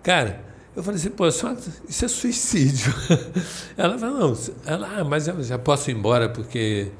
Cara, 0.03 0.43
eu 0.75 0.83
falei 0.83 0.99
assim, 0.99 1.09
pô, 1.09 1.27
isso 1.27 2.05
é 2.05 2.07
suicídio. 2.07 2.93
Ela 3.77 3.97
falou, 3.97 4.19
não, 4.19 4.37
ela, 4.65 4.99
ah, 4.99 5.03
mas 5.05 5.25
eu 5.25 5.41
já 5.41 5.57
posso 5.57 5.89
ir 5.89 5.95
embora 5.95 6.27
porque 6.27 6.91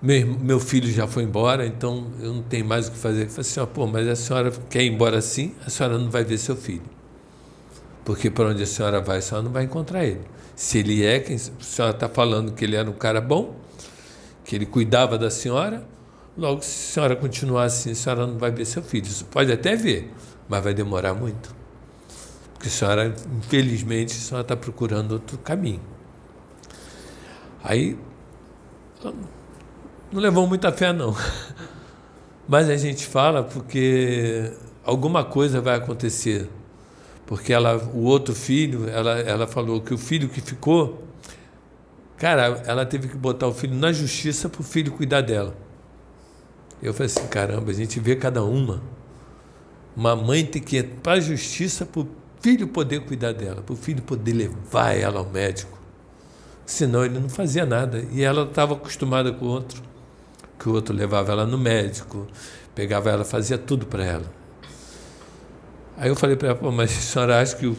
meu, 0.00 0.26
meu 0.26 0.60
filho 0.60 0.88
já 0.92 1.08
foi 1.08 1.24
embora, 1.24 1.66
então 1.66 2.06
eu 2.20 2.32
não 2.34 2.42
tenho 2.42 2.64
mais 2.64 2.86
o 2.86 2.92
que 2.92 2.98
fazer. 2.98 3.24
Eu 3.24 3.30
falei 3.30 3.40
assim, 3.40 3.66
pô, 3.74 3.86
mas 3.86 4.06
a 4.06 4.14
senhora 4.14 4.52
quer 4.70 4.82
ir 4.82 4.92
embora 4.92 5.18
assim, 5.18 5.54
a 5.66 5.70
senhora 5.70 5.98
não 5.98 6.08
vai 6.08 6.22
ver 6.22 6.38
seu 6.38 6.54
filho. 6.54 6.82
Porque 8.04 8.30
para 8.30 8.48
onde 8.48 8.62
a 8.62 8.66
senhora 8.66 9.00
vai, 9.00 9.18
a 9.18 9.20
senhora 9.20 9.44
não 9.44 9.52
vai 9.52 9.64
encontrar 9.64 10.04
ele. 10.04 10.20
Se 10.54 10.78
ele 10.78 11.04
é, 11.04 11.18
quem, 11.18 11.36
a 11.36 11.62
senhora 11.62 11.94
está 11.94 12.08
falando 12.08 12.52
que 12.52 12.64
ele 12.64 12.76
era 12.76 12.88
um 12.88 12.94
cara 12.94 13.20
bom, 13.20 13.56
que 14.48 14.56
ele 14.56 14.64
cuidava 14.64 15.18
da 15.18 15.30
senhora, 15.30 15.86
logo, 16.34 16.62
se 16.62 16.68
a 16.68 16.94
senhora 16.94 17.14
continuar 17.14 17.64
assim, 17.64 17.90
a 17.90 17.94
senhora 17.94 18.26
não 18.26 18.38
vai 18.38 18.50
ver 18.50 18.64
seu 18.64 18.82
filho. 18.82 19.04
Isso 19.04 19.26
pode 19.26 19.52
até 19.52 19.76
ver, 19.76 20.10
mas 20.48 20.64
vai 20.64 20.72
demorar 20.72 21.12
muito. 21.12 21.54
Porque 22.54 22.68
a 22.68 22.70
senhora, 22.70 23.14
infelizmente, 23.36 24.14
a 24.14 24.18
senhora 24.18 24.40
está 24.40 24.56
procurando 24.56 25.12
outro 25.12 25.36
caminho. 25.36 25.82
Aí, 27.62 27.98
não 30.10 30.18
levou 30.18 30.46
muita 30.46 30.72
fé, 30.72 30.94
não. 30.94 31.14
Mas 32.48 32.70
a 32.70 32.76
gente 32.78 33.04
fala 33.04 33.42
porque 33.42 34.50
alguma 34.82 35.22
coisa 35.22 35.60
vai 35.60 35.76
acontecer 35.76 36.48
porque 37.26 37.52
ela, 37.52 37.76
o 37.92 38.04
outro 38.04 38.34
filho, 38.34 38.88
ela, 38.88 39.18
ela 39.18 39.46
falou 39.46 39.82
que 39.82 39.92
o 39.92 39.98
filho 39.98 40.30
que 40.30 40.40
ficou, 40.40 41.04
cara, 42.18 42.62
ela 42.66 42.84
teve 42.84 43.08
que 43.08 43.16
botar 43.16 43.46
o 43.46 43.54
filho 43.54 43.74
na 43.74 43.92
justiça 43.92 44.48
para 44.48 44.60
o 44.60 44.64
filho 44.64 44.92
cuidar 44.92 45.20
dela. 45.20 45.56
Eu 46.82 46.92
falei 46.92 47.06
assim, 47.06 47.26
caramba, 47.26 47.70
a 47.70 47.74
gente 47.74 47.98
vê 47.98 48.14
cada 48.16 48.42
uma. 48.44 48.82
Uma 49.96 50.14
mãe 50.14 50.44
tem 50.44 50.62
que 50.62 50.76
ir 50.76 50.84
para 51.02 51.14
a 51.14 51.20
justiça 51.20 51.84
para 51.84 52.02
o 52.02 52.08
filho 52.40 52.68
poder 52.68 53.00
cuidar 53.00 53.32
dela, 53.32 53.62
para 53.62 53.72
o 53.72 53.76
filho 53.76 54.02
poder 54.02 54.32
levar 54.32 54.96
ela 54.96 55.18
ao 55.18 55.26
médico. 55.28 55.78
Senão 56.64 57.04
ele 57.04 57.18
não 57.18 57.28
fazia 57.28 57.66
nada. 57.66 58.04
E 58.12 58.22
ela 58.22 58.44
estava 58.44 58.74
acostumada 58.74 59.32
com 59.32 59.46
o 59.46 59.48
outro, 59.48 59.82
que 60.58 60.68
o 60.68 60.72
outro 60.72 60.94
levava 60.94 61.32
ela 61.32 61.46
no 61.46 61.58
médico, 61.58 62.26
pegava 62.74 63.10
ela, 63.10 63.24
fazia 63.24 63.58
tudo 63.58 63.86
para 63.86 64.04
ela. 64.04 64.32
Aí 65.96 66.08
eu 66.08 66.14
falei 66.14 66.36
para 66.36 66.50
ela, 66.50 66.70
mas 66.70 66.90
a 66.90 67.00
senhora 67.00 67.40
acha 67.40 67.56
que 67.56 67.76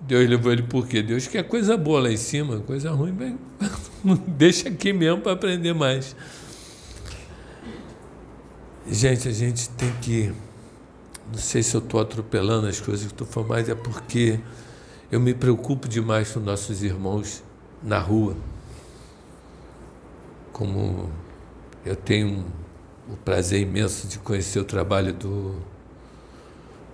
Deus 0.00 0.28
levou 0.28 0.52
ele 0.52 0.62
por 0.62 0.86
quê? 0.86 1.02
Deus 1.02 1.26
quer 1.26 1.42
coisa 1.42 1.76
boa 1.76 2.00
lá 2.00 2.10
em 2.10 2.16
cima, 2.16 2.60
coisa 2.60 2.90
ruim, 2.90 3.12
bem, 3.12 3.38
deixa 4.26 4.68
aqui 4.68 4.92
mesmo 4.92 5.20
para 5.20 5.32
aprender 5.32 5.74
mais. 5.74 6.14
Gente, 8.90 9.28
a 9.28 9.32
gente 9.32 9.68
tem 9.70 9.92
que. 10.00 10.32
Não 11.30 11.38
sei 11.38 11.62
se 11.62 11.74
eu 11.74 11.80
estou 11.80 12.00
atropelando 12.00 12.66
as 12.66 12.80
coisas 12.80 13.06
que 13.06 13.12
estou 13.12 13.26
falando, 13.26 13.50
mas 13.50 13.68
é 13.68 13.74
porque 13.74 14.40
eu 15.12 15.20
me 15.20 15.34
preocupo 15.34 15.86
demais 15.86 16.32
com 16.32 16.40
nossos 16.40 16.82
irmãos 16.82 17.42
na 17.82 17.98
rua. 17.98 18.34
Como 20.52 21.10
eu 21.84 21.94
tenho 21.94 22.46
o 23.10 23.16
prazer 23.16 23.60
imenso 23.60 24.06
de 24.06 24.18
conhecer 24.18 24.58
o 24.58 24.64
trabalho 24.64 25.12
do 25.12 25.56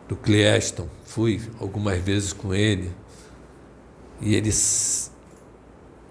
do 0.09 0.17
Cleaston, 0.17 0.89
fui 1.05 1.41
algumas 1.61 1.99
vezes 1.99 2.33
com 2.33 2.55
ele, 2.55 2.93
e 4.21 4.35
ele 4.35 4.51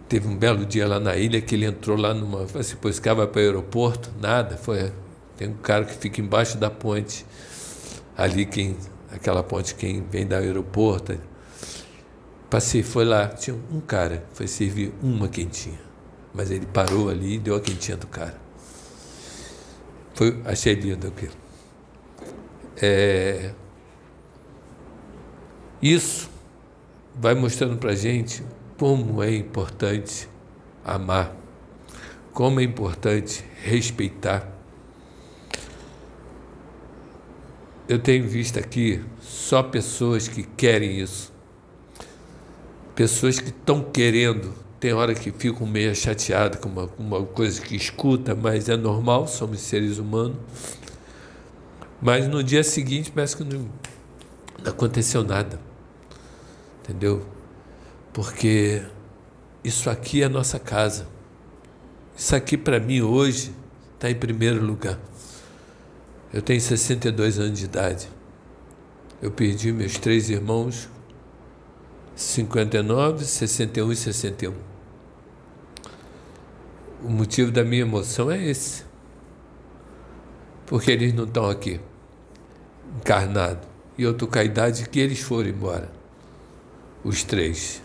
teve 0.07 0.27
um 0.27 0.35
belo 0.35 0.65
dia 0.65 0.87
lá 0.87 0.99
na 0.99 1.15
ilha 1.15 1.41
que 1.41 1.55
ele 1.55 1.65
entrou 1.65 1.97
lá 1.97 2.13
numa. 2.13 2.43
Assim, 2.43 2.75
pois 2.79 2.99
que 2.99 3.13
vai 3.13 3.25
para 3.25 3.39
o 3.39 3.43
aeroporto, 3.43 4.11
nada. 4.21 4.57
Foi, 4.57 4.91
tem 5.35 5.49
um 5.49 5.55
cara 5.55 5.85
que 5.85 5.95
fica 5.95 6.21
embaixo 6.21 6.57
da 6.57 6.69
ponte, 6.69 7.25
ali 8.15 8.45
quem. 8.45 8.77
Aquela 9.11 9.43
ponte 9.43 9.75
quem 9.75 10.03
vem 10.03 10.25
do 10.25 10.33
aeroporto. 10.35 11.19
Passei, 12.49 12.83
foi 12.83 13.05
lá, 13.05 13.27
tinha 13.27 13.55
um 13.71 13.79
cara, 13.79 14.23
foi 14.33 14.47
servir 14.47 14.93
uma 15.01 15.27
quentinha. 15.27 15.79
Mas 16.33 16.49
ele 16.51 16.65
parou 16.65 17.09
ali 17.09 17.35
e 17.35 17.39
deu 17.39 17.55
a 17.55 17.61
quentinha 17.61 17.97
do 17.97 18.07
cara. 18.07 18.35
Foi, 20.15 20.39
achei 20.45 20.73
lindo 20.73 21.07
aquilo. 21.07 21.33
É, 22.81 23.53
isso 25.83 26.29
vai 27.13 27.35
mostrando 27.35 27.77
para 27.77 27.91
a 27.91 27.95
gente 27.95 28.43
como 28.77 29.21
é 29.21 29.35
importante 29.35 30.27
amar, 30.83 31.35
como 32.33 32.59
é 32.59 32.63
importante 32.63 33.43
respeitar, 33.61 34.53
eu 37.87 37.99
tenho 37.99 38.27
visto 38.27 38.57
aqui 38.57 39.03
só 39.21 39.61
pessoas 39.61 40.27
que 40.27 40.43
querem 40.43 40.99
isso. 40.99 41.31
Pessoas 42.95 43.39
que 43.39 43.49
estão 43.49 43.83
querendo. 43.83 44.53
Tem 44.79 44.93
hora 44.93 45.13
que 45.13 45.31
ficam 45.31 45.67
meio 45.67 45.93
chateadas 45.95 46.59
com 46.59 46.69
uma, 46.69 46.89
uma 46.97 47.25
coisa 47.25 47.61
que 47.61 47.75
escuta, 47.75 48.35
mas 48.35 48.69
é 48.69 48.77
normal, 48.77 49.27
somos 49.27 49.59
seres 49.59 49.97
humanos. 49.97 50.37
Mas 52.01 52.27
no 52.27 52.43
dia 52.43 52.63
seguinte 52.63 53.11
parece 53.11 53.37
que 53.37 53.43
não 53.43 53.69
aconteceu 54.65 55.23
nada. 55.23 55.59
Entendeu? 56.83 57.25
Porque 58.11 58.83
isso 59.63 59.89
aqui 59.89 60.21
é 60.21 60.25
a 60.25 60.29
nossa 60.29 60.59
casa. 60.59 61.07
Isso 62.15 62.35
aqui 62.35 62.57
para 62.57 62.77
mim 62.77 63.01
hoje 63.01 63.55
está 63.95 64.11
em 64.11 64.15
primeiro 64.15 64.63
lugar. 64.63 64.99
Eu 66.33 66.41
tenho 66.41 66.59
62 66.59 67.39
anos 67.39 67.57
de 67.57 67.65
idade. 67.65 68.09
Eu 69.21 69.31
perdi 69.31 69.71
meus 69.71 69.97
três 69.97 70.29
irmãos, 70.29 70.89
59, 72.15 73.23
61 73.23 73.91
e 73.91 73.95
61. 73.95 74.53
O 77.01 77.09
motivo 77.09 77.49
da 77.49 77.63
minha 77.63 77.83
emoção 77.83 78.29
é 78.29 78.45
esse. 78.45 78.83
Porque 80.65 80.91
eles 80.91 81.13
não 81.13 81.23
estão 81.23 81.49
aqui, 81.49 81.79
encarnados. 82.97 83.65
E 83.97 84.03
eu 84.03 84.11
estou 84.11 84.27
com 84.27 84.39
a 84.39 84.43
idade 84.43 84.89
que 84.89 84.99
eles 84.99 85.21
foram 85.21 85.49
embora. 85.49 86.02
Os 87.03 87.23
três. 87.23 87.81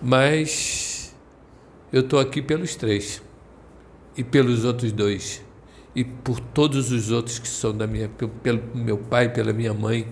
Mas 0.00 1.14
eu 1.92 2.00
estou 2.00 2.20
aqui 2.20 2.40
pelos 2.40 2.76
três. 2.76 3.22
E 4.16 4.24
pelos 4.24 4.64
outros 4.64 4.92
dois 4.92 5.42
e 5.98 6.04
por 6.04 6.38
todos 6.38 6.92
os 6.92 7.10
outros 7.10 7.40
que 7.40 7.48
são 7.48 7.76
da 7.76 7.84
minha, 7.84 8.08
pelo 8.08 8.62
meu 8.72 8.96
pai, 8.96 9.32
pela 9.32 9.52
minha 9.52 9.74
mãe, 9.74 10.06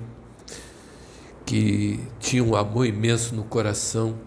que 1.44 2.00
tinha 2.18 2.42
um 2.42 2.56
amor 2.56 2.86
imenso 2.86 3.36
no 3.36 3.44
coração, 3.44 4.18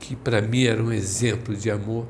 que 0.00 0.16
para 0.16 0.42
mim 0.42 0.64
era 0.64 0.82
um 0.82 0.92
exemplo 0.92 1.54
de 1.54 1.70
amor. 1.70 2.06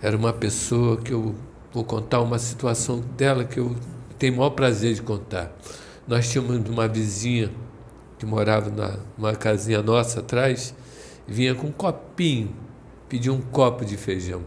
Era 0.00 0.16
uma 0.16 0.32
pessoa 0.32 0.96
que 0.96 1.12
eu 1.12 1.32
vou 1.72 1.84
contar 1.84 2.20
uma 2.20 2.40
situação 2.40 2.98
dela 3.16 3.44
que 3.44 3.60
eu 3.60 3.76
tenho 4.18 4.34
o 4.34 4.36
maior 4.38 4.50
prazer 4.50 4.94
de 4.94 5.02
contar. 5.02 5.56
Nós 6.08 6.28
tínhamos 6.28 6.68
uma 6.68 6.88
vizinha 6.88 7.52
que 8.22 8.26
morava 8.26 8.70
numa 9.18 9.34
casinha 9.34 9.82
nossa 9.82 10.20
atrás, 10.20 10.72
vinha 11.26 11.56
com 11.56 11.66
um 11.66 11.72
copinho, 11.72 12.54
pedia 13.08 13.32
um 13.32 13.40
copo 13.40 13.84
de 13.84 13.96
feijão 13.96 14.42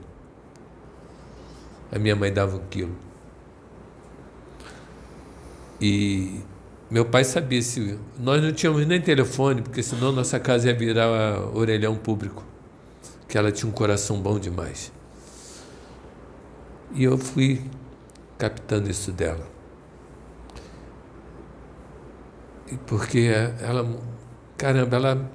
a 1.96 2.00
minha 2.00 2.16
mãe 2.16 2.32
dava 2.32 2.58
um 2.58 2.66
quilo. 2.70 2.96
E 5.80 6.42
meu 6.90 7.06
pai 7.06 7.24
sabia 7.24 7.62
se. 7.62 7.98
Nós 8.20 8.42
não 8.44 8.52
tínhamos 8.52 8.86
nem 8.86 9.00
telefone, 9.00 9.62
porque 9.62 9.82
senão 9.82 10.12
nossa 10.12 10.38
casa 10.38 10.68
ia 10.68 10.76
virar 10.76 11.40
orelhão 11.56 11.96
público. 11.96 12.44
Que 13.30 13.38
ela 13.38 13.50
tinha 13.50 13.70
um 13.70 13.74
coração 13.74 14.20
bom 14.20 14.38
demais. 14.38 14.92
E 16.94 17.04
eu 17.04 17.18
fui 17.18 17.62
captando 18.38 18.90
isso 18.90 19.12
dela. 19.14 19.48
E 22.55 22.55
porque 22.86 23.32
ela. 23.60 24.00
Caramba, 24.58 24.96
ela. 24.96 25.32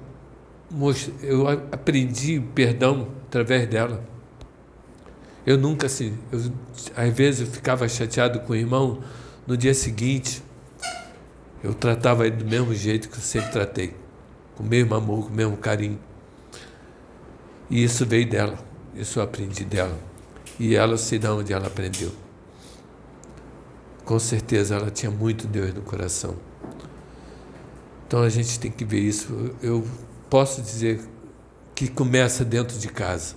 Eu 1.21 1.47
aprendi 1.47 2.39
perdão 2.39 3.09
através 3.27 3.67
dela. 3.67 4.03
Eu 5.45 5.57
nunca 5.57 5.87
assim, 5.87 6.17
eu, 6.31 6.39
às 6.95 7.13
vezes 7.13 7.41
eu 7.41 7.47
ficava 7.47 7.87
chateado 7.89 8.39
com 8.41 8.53
o 8.53 8.55
irmão, 8.55 9.01
no 9.47 9.57
dia 9.57 9.73
seguinte 9.73 10.43
eu 11.63 11.73
tratava 11.73 12.25
ele 12.25 12.37
do 12.37 12.45
mesmo 12.45 12.73
jeito 12.73 13.09
que 13.09 13.17
eu 13.17 13.21
sempre 13.21 13.51
tratei, 13.51 13.93
com 14.55 14.63
o 14.63 14.65
mesmo 14.65 14.95
amor, 14.95 15.25
com 15.25 15.29
o 15.29 15.35
mesmo 15.35 15.57
carinho. 15.57 15.99
E 17.69 17.83
isso 17.83 18.05
veio 18.05 18.27
dela, 18.27 18.57
isso 18.95 19.19
eu 19.19 19.23
aprendi 19.23 19.63
dela. 19.63 19.97
E 20.59 20.75
ela, 20.75 20.97
sei 20.97 21.19
de 21.19 21.27
onde 21.27 21.53
ela 21.53 21.67
aprendeu. 21.67 22.11
Com 24.03 24.17
certeza 24.19 24.75
ela 24.75 24.89
tinha 24.89 25.11
muito 25.11 25.47
Deus 25.47 25.73
no 25.73 25.81
coração. 25.81 26.35
Então 28.11 28.23
a 28.23 28.27
gente 28.27 28.59
tem 28.59 28.69
que 28.69 28.83
ver 28.83 28.99
isso. 28.99 29.55
Eu 29.63 29.87
posso 30.29 30.61
dizer 30.61 30.99
que 31.73 31.87
começa 31.87 32.43
dentro 32.43 32.77
de 32.77 32.89
casa. 32.89 33.35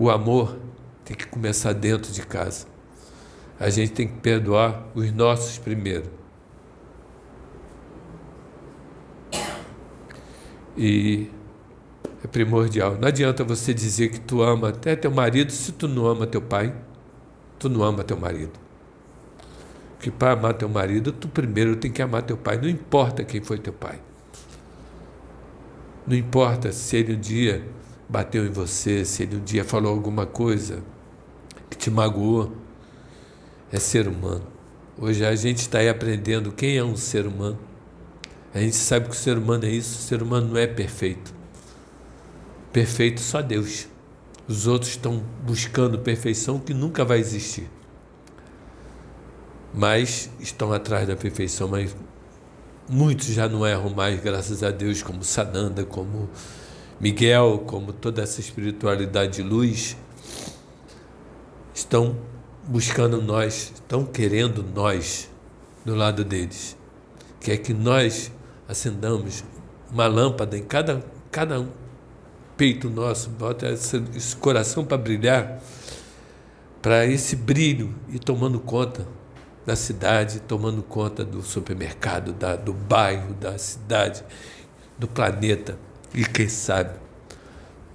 O 0.00 0.10
amor 0.10 0.58
tem 1.04 1.16
que 1.16 1.28
começar 1.28 1.72
dentro 1.72 2.10
de 2.10 2.22
casa. 2.26 2.66
A 3.60 3.70
gente 3.70 3.92
tem 3.92 4.08
que 4.08 4.14
perdoar 4.14 4.84
os 4.96 5.12
nossos 5.12 5.58
primeiro. 5.58 6.10
E 10.76 11.30
é 12.24 12.26
primordial. 12.26 12.96
Não 13.00 13.06
adianta 13.06 13.44
você 13.44 13.72
dizer 13.72 14.08
que 14.08 14.18
tu 14.18 14.42
ama 14.42 14.70
até 14.70 14.96
teu 14.96 15.12
marido 15.12 15.52
se 15.52 15.70
tu 15.70 15.86
não 15.86 16.04
ama 16.04 16.26
teu 16.26 16.42
pai. 16.42 16.74
Tu 17.60 17.68
não 17.68 17.84
ama 17.84 18.02
teu 18.02 18.16
marido. 18.16 18.69
Porque 20.00 20.10
para 20.10 20.32
amar 20.32 20.54
teu 20.54 20.66
marido, 20.66 21.12
tu 21.12 21.28
primeiro 21.28 21.76
tem 21.76 21.92
que 21.92 22.00
amar 22.00 22.22
teu 22.22 22.34
pai. 22.34 22.56
Não 22.56 22.70
importa 22.70 23.22
quem 23.22 23.42
foi 23.42 23.58
teu 23.58 23.74
pai. 23.74 24.00
Não 26.06 26.16
importa 26.16 26.72
se 26.72 26.96
ele 26.96 27.16
um 27.16 27.20
dia 27.20 27.62
bateu 28.08 28.46
em 28.46 28.48
você, 28.48 29.04
se 29.04 29.24
ele 29.24 29.36
um 29.36 29.44
dia 29.44 29.62
falou 29.62 29.92
alguma 29.92 30.24
coisa 30.24 30.82
que 31.68 31.76
te 31.76 31.90
magoou, 31.90 32.50
é 33.70 33.78
ser 33.78 34.08
humano. 34.08 34.46
Hoje 34.96 35.22
a 35.22 35.36
gente 35.36 35.58
está 35.58 35.80
aí 35.80 35.88
aprendendo 35.90 36.50
quem 36.50 36.78
é 36.78 36.82
um 36.82 36.96
ser 36.96 37.26
humano. 37.26 37.58
A 38.54 38.58
gente 38.58 38.76
sabe 38.76 39.04
que 39.04 39.14
o 39.14 39.18
ser 39.18 39.36
humano 39.36 39.66
é 39.66 39.70
isso, 39.70 39.98
o 39.98 40.02
ser 40.02 40.22
humano 40.22 40.48
não 40.48 40.56
é 40.56 40.66
perfeito. 40.66 41.34
Perfeito 42.72 43.20
só 43.20 43.42
Deus. 43.42 43.86
Os 44.48 44.66
outros 44.66 44.92
estão 44.92 45.22
buscando 45.44 45.98
perfeição 45.98 46.58
que 46.58 46.72
nunca 46.72 47.04
vai 47.04 47.18
existir. 47.18 47.68
Mas 49.72 50.30
estão 50.40 50.72
atrás 50.72 51.06
da 51.06 51.14
perfeição, 51.14 51.68
mas 51.68 51.94
muitos 52.88 53.26
já 53.26 53.48
não 53.48 53.64
erram 53.64 53.90
mais, 53.90 54.20
graças 54.20 54.62
a 54.64 54.70
Deus, 54.70 55.02
como 55.02 55.22
Sananda, 55.22 55.84
como 55.84 56.28
Miguel, 56.98 57.62
como 57.66 57.92
toda 57.92 58.22
essa 58.22 58.40
espiritualidade 58.40 59.36
de 59.36 59.42
luz, 59.42 59.96
estão 61.72 62.16
buscando 62.66 63.22
nós, 63.22 63.72
estão 63.74 64.04
querendo 64.04 64.64
nós 64.74 65.30
do 65.84 65.94
lado 65.94 66.24
deles. 66.24 66.76
Quer 67.40 67.58
que 67.58 67.72
nós 67.72 68.32
acendamos 68.68 69.44
uma 69.90 70.06
lâmpada 70.06 70.58
em 70.58 70.64
cada, 70.64 71.04
cada 71.30 71.66
peito 72.56 72.90
nosso, 72.90 73.30
bota 73.30 73.70
esse, 73.70 74.02
esse 74.14 74.36
coração 74.36 74.84
para 74.84 74.98
brilhar, 74.98 75.62
para 76.82 77.06
esse 77.06 77.36
brilho 77.36 77.94
ir 78.08 78.18
tomando 78.18 78.58
conta 78.58 79.06
da 79.64 79.76
cidade, 79.76 80.40
tomando 80.40 80.82
conta 80.82 81.24
do 81.24 81.42
supermercado, 81.42 82.32
da, 82.32 82.56
do 82.56 82.72
bairro, 82.72 83.34
da 83.34 83.58
cidade, 83.58 84.24
do 84.98 85.06
planeta 85.06 85.78
e 86.14 86.24
quem 86.24 86.48
sabe 86.48 86.98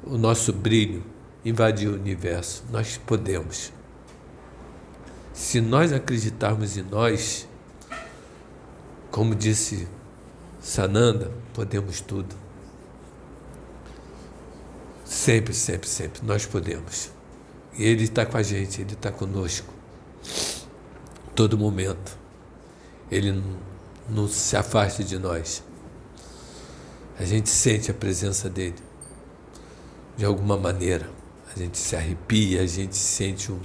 o 0.04 0.17
nosso 0.17 0.54
brilho 0.54 1.04
invadir 1.43 1.89
o 1.89 1.93
universo. 1.93 2.63
Nós 2.71 2.97
podemos. 2.97 3.71
Se 5.34 5.60
nós 5.60 5.91
acreditarmos 5.91 6.78
em 6.78 6.84
nós, 6.84 7.47
como 9.12 9.36
disse 9.36 9.88
Sananda, 10.62 11.32
podemos 11.54 12.01
tudo. 12.01 12.36
Sempre, 15.04 15.54
sempre, 15.54 15.88
sempre, 15.88 16.25
nós 16.25 16.45
podemos. 16.45 17.12
E 17.78 17.84
Ele 17.84 18.04
está 18.04 18.25
com 18.25 18.38
a 18.38 18.43
gente, 18.43 18.82
Ele 18.82 18.93
está 18.93 19.12
conosco. 19.12 19.71
Todo 21.36 21.58
momento. 21.58 22.17
Ele 23.12 23.43
não, 24.10 24.28
se 24.28 24.56
afasta 24.56 25.04
de 25.04 25.19
nós. 25.19 25.62
A 27.19 27.26
gente 27.26 27.50
sente 27.50 27.91
a 27.91 27.93
presença 27.93 28.50
dele 28.50 28.76
de 30.17 30.24
alguma 30.24 30.58
maneira. 30.58 31.10
A 31.54 31.60
gente 31.60 31.78
se 31.78 31.95
arrepia, 31.95 32.62
a 32.62 32.65
gente 32.65 32.95
sente 32.95 33.52
um, 33.52 33.60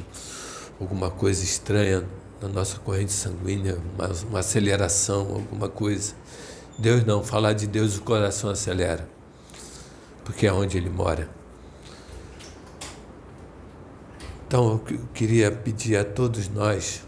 alguma 0.80 1.10
coisa 1.10 1.44
estranha 1.44 2.04
na 2.40 2.48
nossa 2.48 2.78
corrente 2.78 3.12
sanguínea, 3.12 3.78
uma, 3.94 4.08
uma 4.28 4.38
aceleração, 4.40 5.20
alguma 5.32 5.68
coisa. 5.68 6.14
Deus 6.76 7.04
não, 7.04 7.22
falar 7.22 7.52
de 7.52 7.66
Deus 7.66 7.98
o 7.98 8.02
coração 8.02 8.50
acelera, 8.50 9.08
porque 10.24 10.46
é 10.46 10.52
onde 10.52 10.76
Ele 10.76 10.90
mora. 10.90 11.28
Então 14.46 14.82
eu 14.90 14.98
queria 15.14 15.52
pedir 15.52 15.96
a 15.96 16.04
todos 16.04 16.48
nós 16.48 17.02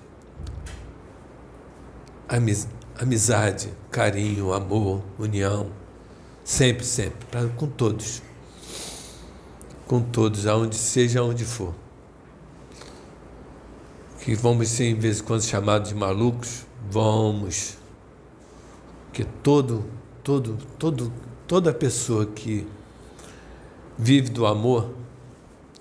amizade, 2.98 3.68
carinho, 3.90 4.52
amor, 4.52 5.02
união 5.18 5.82
Sempre, 6.44 6.84
sempre, 6.84 7.24
pra, 7.30 7.46
com 7.46 7.68
todos. 7.68 8.20
Com 9.86 10.00
todos, 10.02 10.46
aonde 10.46 10.76
seja 10.76 11.22
onde 11.22 11.44
for. 11.44 11.74
que 14.20 14.34
vamos 14.34 14.68
ser, 14.68 14.84
em 14.86 14.94
vez 14.94 15.20
em 15.20 15.24
quando, 15.24 15.42
chamados 15.42 15.90
de 15.90 15.94
malucos? 15.94 16.66
Vamos. 16.90 17.78
Que 19.12 19.24
todo, 19.24 19.84
todo, 20.24 20.58
todo, 20.78 21.12
toda 21.46 21.72
pessoa 21.72 22.26
que 22.26 22.66
vive 23.96 24.30
do 24.30 24.46
amor 24.46 24.94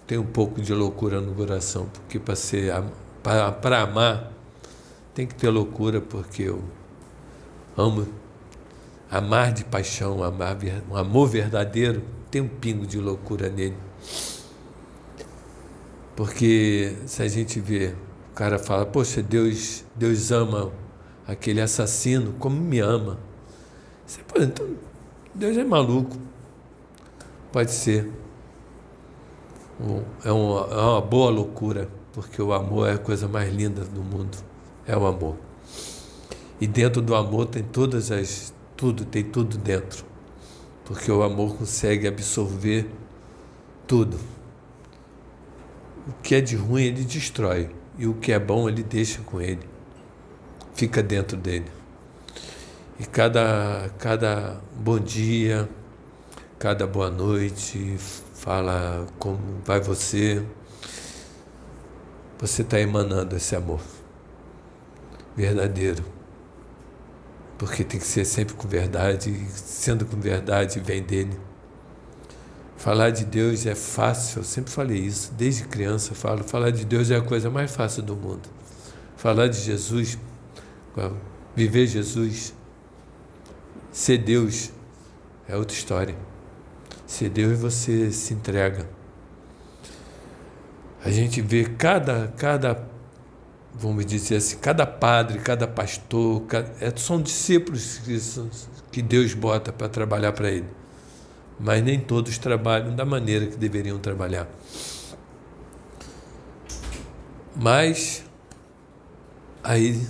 tem 0.06 0.18
um 0.18 0.26
pouco 0.26 0.62
de 0.62 0.74
loucura 0.74 1.22
no 1.22 1.34
coração, 1.34 1.88
porque 1.94 2.20
para 2.20 2.36
ser 2.36 2.74
para 3.24 3.82
amar 3.82 4.32
tem 5.14 5.28
que 5.28 5.36
ter 5.36 5.50
loucura, 5.50 6.02
porque 6.02 6.44
eu 6.44 6.64
amo 7.78 8.08
amar 9.10 9.52
de 9.52 9.66
paixão, 9.66 10.24
amar 10.24 10.58
um 10.90 10.96
amor 10.96 11.28
verdadeiro 11.28 12.02
tem 12.32 12.42
um 12.42 12.48
pingo 12.48 12.88
de 12.88 12.98
loucura 12.98 13.50
nele. 13.50 13.76
Porque 16.16 16.96
se 17.06 17.22
a 17.22 17.28
gente 17.28 17.60
vê, 17.60 17.94
o 18.32 18.34
cara 18.34 18.58
fala, 18.58 18.86
poxa, 18.86 19.22
Deus, 19.22 19.84
Deus 19.96 20.32
ama 20.32 20.72
aquele 21.28 21.60
assassino 21.60 22.34
como 22.40 22.56
me 22.56 22.80
ama. 22.80 23.20
Você, 24.06 24.22
Pô, 24.24 24.42
então, 24.42 24.66
Deus 25.36 25.58
é 25.58 25.64
maluco. 25.64 26.18
Pode 27.52 27.72
ser. 27.72 28.10
É 30.24 30.32
uma, 30.32 30.68
é 30.68 30.82
uma 30.82 31.02
boa 31.02 31.32
loucura, 31.32 31.90
porque 32.14 32.42
o 32.42 32.54
amor 32.54 32.88
é 32.88 32.94
a 32.94 32.98
coisa 32.98 33.28
mais 33.28 33.54
linda 33.54 33.84
do 33.84 34.02
mundo. 34.02 34.38
É 34.88 34.96
o 34.98 35.06
amor. 35.06 35.38
E 36.60 36.68
dentro 36.68 37.02
do 37.02 37.16
amor 37.16 37.48
tem 37.48 37.64
todas 37.64 38.12
as 38.12 38.54
tudo, 38.76 39.06
tem 39.06 39.24
tudo 39.24 39.58
dentro. 39.58 40.06
Porque 40.86 41.12
o 41.12 41.22
amor 41.22 41.56
consegue 41.56 42.08
absorver 42.08 42.90
tudo. 43.88 44.20
O 46.08 46.14
que 46.24 46.36
é 46.36 46.42
de 46.42 46.56
ruim 46.56 46.84
ele 46.84 47.04
destrói, 47.04 47.70
e 47.98 48.08
o 48.08 48.16
que 48.16 48.32
é 48.32 48.40
bom 48.40 48.68
ele 48.68 48.82
deixa 48.82 49.22
com 49.22 49.40
ele. 49.40 49.70
Fica 50.74 51.04
dentro 51.04 51.38
dele. 51.38 51.72
E 53.00 53.06
cada, 53.06 53.92
cada 54.00 54.60
bom 54.76 55.00
dia, 55.00 55.70
cada 56.58 56.88
boa 56.88 57.10
noite, 57.10 57.98
fala 58.34 59.06
como 59.20 59.40
vai 59.64 59.80
você. 59.80 60.44
Você 62.40 62.64
está 62.64 62.80
emanando 62.80 63.36
esse 63.36 63.56
amor 63.56 64.01
verdadeiro 65.36 66.04
porque 67.62 67.84
tem 67.84 68.00
que 68.00 68.08
ser 68.08 68.26
sempre 68.26 68.56
com 68.56 68.68
verdade, 68.68 69.30
e 69.30 69.46
sendo 69.52 70.04
com 70.04 70.20
verdade 70.20 70.80
vem 70.80 71.04
dele. 71.04 71.40
Falar 72.76 73.12
de 73.12 73.24
Deus 73.24 73.68
é 73.68 73.76
fácil, 73.76 74.40
eu 74.40 74.44
sempre 74.44 74.72
falei 74.72 74.98
isso, 74.98 75.32
desde 75.38 75.66
criança 75.66 76.16
falo, 76.16 76.44
falar 76.44 76.72
de 76.72 76.84
Deus 76.84 77.12
é 77.12 77.18
a 77.18 77.22
coisa 77.22 77.52
mais 77.52 77.70
fácil 77.70 78.02
do 78.02 78.16
mundo. 78.16 78.50
Falar 79.16 79.48
de 79.48 79.60
Jesus, 79.60 80.18
viver 81.56 81.86
Jesus, 81.86 82.52
ser 83.92 84.18
Deus 84.18 84.72
é 85.48 85.56
outra 85.56 85.78
história. 85.78 86.16
Ser 87.06 87.30
Deus 87.30 87.60
você 87.60 88.12
se 88.12 88.34
entrega. 88.34 88.90
A 91.06 91.12
gente 91.12 91.42
vê 91.42 91.66
cada, 91.66 92.34
cada 92.36 92.74
vamos 93.74 94.06
dizer 94.06 94.38
assim, 94.38 94.58
cada 94.58 94.86
padre, 94.86 95.40
cada 95.40 95.68
pastor, 95.68 96.44
é, 96.80 96.92
são 96.96 97.22
discípulos 97.22 98.00
que, 98.00 98.20
que 98.92 99.02
Deus 99.02 99.34
bota 99.34 99.72
para 99.72 99.90
trabalhar 99.90 100.34
para 100.34 100.50
ele. 100.50 100.68
Mas 101.60 101.84
nem 101.84 102.00
todos 102.00 102.38
trabalham 102.38 102.96
da 102.96 103.06
maneira 103.06 103.46
que 103.48 103.56
deveriam 103.56 104.00
trabalhar. 104.00 104.48
Mas 107.56 108.24
aí 109.64 110.08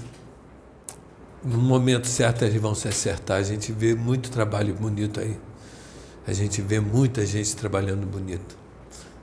no 1.43 1.57
momento 1.57 2.07
certo 2.07 2.45
eles 2.45 2.61
vão 2.61 2.75
se 2.75 2.87
acertar. 2.87 3.37
A 3.37 3.43
gente 3.43 3.71
vê 3.71 3.95
muito 3.95 4.29
trabalho 4.29 4.73
bonito 4.73 5.19
aí. 5.19 5.37
A 6.25 6.33
gente 6.33 6.61
vê 6.61 6.79
muita 6.79 7.25
gente 7.25 7.55
trabalhando 7.55 8.05
bonito. 8.05 8.55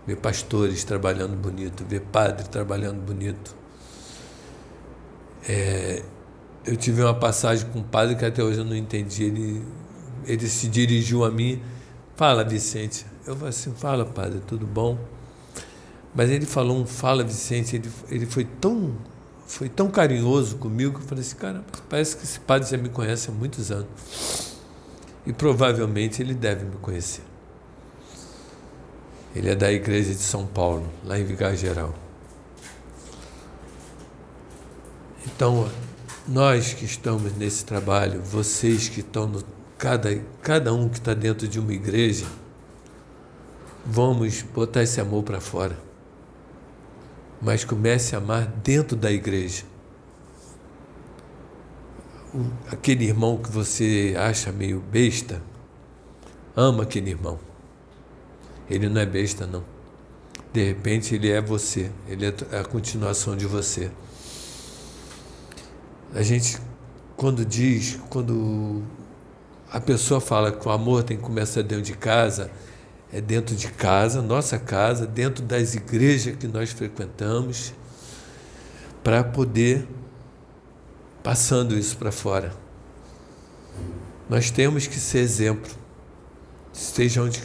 Vê 0.07 0.17
pastores 0.17 0.85
trabalhando 0.85 1.37
bonito, 1.37 1.85
vê 1.87 2.01
padre 2.01 2.49
trabalhando 2.49 3.01
bonito. 3.01 3.55
É, 5.47 6.03
eu 6.65 6.77
tive 6.77 7.03
uma 7.03 7.15
passagem 7.15 7.67
com 7.71 7.81
um 7.81 7.83
padre 7.83 8.17
que 8.17 8.25
até 8.25 8.43
hoje 8.43 8.59
eu 8.59 8.65
não 8.65 8.77
entendi. 8.77 9.25
Ele, 9.25 9.63
ele 10.27 10.49
se 10.49 10.69
dirigiu 10.69 11.25
a 11.25 11.31
mim, 11.31 11.63
fala 12.17 12.45
Vicente. 12.45 13.07
Eu 13.27 13.35
falei 13.35 13.51
assim, 13.51 13.73
fala 13.75 14.05
padre, 14.05 14.41
tudo 14.47 14.67
bom? 14.67 14.99
Mas 16.15 16.31
ele 16.31 16.47
falou 16.47 16.79
um 16.79 16.87
fala 16.87 17.23
Vicente, 17.23 17.77
ele, 17.77 17.91
ele 18.11 18.27
foi 18.27 18.45
tão 18.45 18.97
foi 19.47 19.69
tão 19.69 19.91
carinhoso 19.91 20.57
comigo 20.57 20.99
que 20.99 21.05
eu 21.05 21.09
falei 21.09 21.25
assim, 21.25 21.37
cara, 21.37 21.65
parece 21.89 22.19
que 22.19 22.25
esse 22.25 22.39
padre 22.39 22.69
já 22.69 22.77
me 22.77 22.91
conhece 22.91 23.31
há 23.31 23.33
muitos 23.33 23.71
anos. 23.71 23.89
E 25.27 25.33
provavelmente 25.33 26.21
ele 26.21 26.35
deve 26.35 26.67
me 26.67 26.77
conhecer. 26.77 27.23
Ele 29.35 29.49
é 29.49 29.55
da 29.55 29.73
igreja 29.73 30.13
de 30.13 30.21
São 30.21 30.47
Paulo, 30.47 30.87
lá 31.03 31.19
em 31.19 31.25
Vigário 31.25 31.57
Geral. 31.57 31.95
Então, 35.35 35.69
nós 36.27 36.73
que 36.73 36.85
estamos 36.85 37.37
nesse 37.37 37.65
trabalho, 37.65 38.23
vocês 38.23 38.89
que 38.89 39.01
estão 39.01 39.27
no 39.27 39.43
cada, 39.77 40.19
cada 40.43 40.73
um 40.73 40.89
que 40.89 40.99
está 40.99 41.15
dentro 41.15 41.47
de 41.47 41.61
uma 41.61 41.73
igreja, 41.73 42.27
vamos 43.85 44.43
botar 44.43 44.83
esse 44.83 45.01
amor 45.01 45.23
para 45.23 45.41
fora. 45.41 45.79
Mas 47.41 47.65
comece 47.65 48.15
a 48.15 48.19
amar 48.19 48.47
dentro 48.47 48.97
da 48.97 49.13
igreja. 49.13 49.65
Aquele 52.71 53.05
irmão 53.05 53.39
que 53.39 53.51
você 53.51 54.15
acha 54.19 54.51
meio 54.51 54.81
besta, 54.81 55.41
ama 56.57 56.83
aquele 56.83 57.11
irmão. 57.11 57.39
Ele 58.69 58.89
não 58.89 59.01
é 59.01 59.07
besta, 59.07 59.47
não. 59.47 59.63
De 60.53 60.65
repente, 60.65 61.15
ele 61.15 61.31
é 61.31 61.41
você, 61.41 61.91
ele 62.09 62.27
é 62.27 62.35
a 62.59 62.65
continuação 62.65 63.37
de 63.37 63.47
você. 63.47 63.91
A 66.15 66.23
gente, 66.23 66.59
quando 67.17 67.45
diz, 67.45 67.99
quando 68.09 68.83
a 69.71 69.81
pessoa 69.81 70.21
fala 70.21 70.51
que 70.51 70.67
o 70.67 70.71
amor 70.71 71.03
tem 71.03 71.17
que 71.17 71.23
começar 71.23 71.63
dentro 71.63 71.85
de 71.85 71.95
casa, 71.95 72.51
é 73.13 73.21
dentro 73.21 73.55
de 73.55 73.69
casa, 73.69 74.23
nossa 74.23 74.59
casa, 74.59 75.07
dentro 75.07 75.45
das 75.45 75.75
igrejas 75.75 76.37
que 76.37 76.47
nós 76.47 76.71
frequentamos, 76.71 77.73
para 79.03 79.23
poder 79.23 79.87
passando 81.23 81.77
isso 81.77 81.97
para 81.97 82.11
fora. 82.11 82.53
Nós 84.29 84.51
temos 84.51 84.87
que 84.87 84.97
ser 84.97 85.19
exemplo, 85.19 85.71
seja 86.73 87.23
onde, 87.23 87.43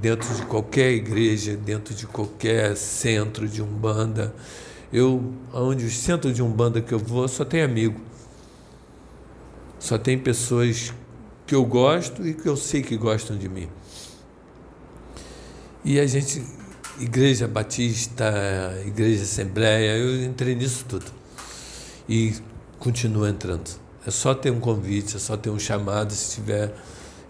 dentro 0.00 0.34
de 0.34 0.42
qualquer 0.46 0.92
igreja, 0.92 1.56
dentro 1.56 1.94
de 1.94 2.06
qualquer 2.06 2.76
centro 2.76 3.48
de 3.48 3.62
umbanda, 3.62 4.34
eu, 4.92 5.32
onde 5.54 5.86
o 5.86 5.90
centro 5.90 6.32
de 6.32 6.42
Umbanda 6.42 6.80
que 6.82 6.92
eu 6.92 6.98
vou, 6.98 7.26
só 7.26 7.44
tem 7.44 7.62
amigo. 7.62 7.98
Só 9.78 9.96
tem 9.96 10.18
pessoas 10.18 10.92
que 11.46 11.54
eu 11.54 11.64
gosto 11.64 12.26
e 12.26 12.34
que 12.34 12.46
eu 12.46 12.56
sei 12.56 12.82
que 12.82 12.96
gostam 12.96 13.36
de 13.36 13.48
mim. 13.48 13.68
E 15.84 15.98
a 15.98 16.06
gente, 16.06 16.44
Igreja 17.00 17.48
Batista, 17.48 18.32
Igreja 18.86 19.22
Assembleia, 19.22 19.96
eu 19.96 20.24
entrei 20.24 20.54
nisso 20.54 20.84
tudo. 20.86 21.06
E 22.08 22.34
continuo 22.78 23.26
entrando. 23.26 23.80
É 24.06 24.10
só 24.10 24.34
ter 24.34 24.50
um 24.50 24.60
convite, 24.60 25.16
é 25.16 25.18
só 25.18 25.36
ter 25.36 25.50
um 25.50 25.58
chamado, 25.58 26.12
se 26.12 26.34
tiver, 26.36 26.74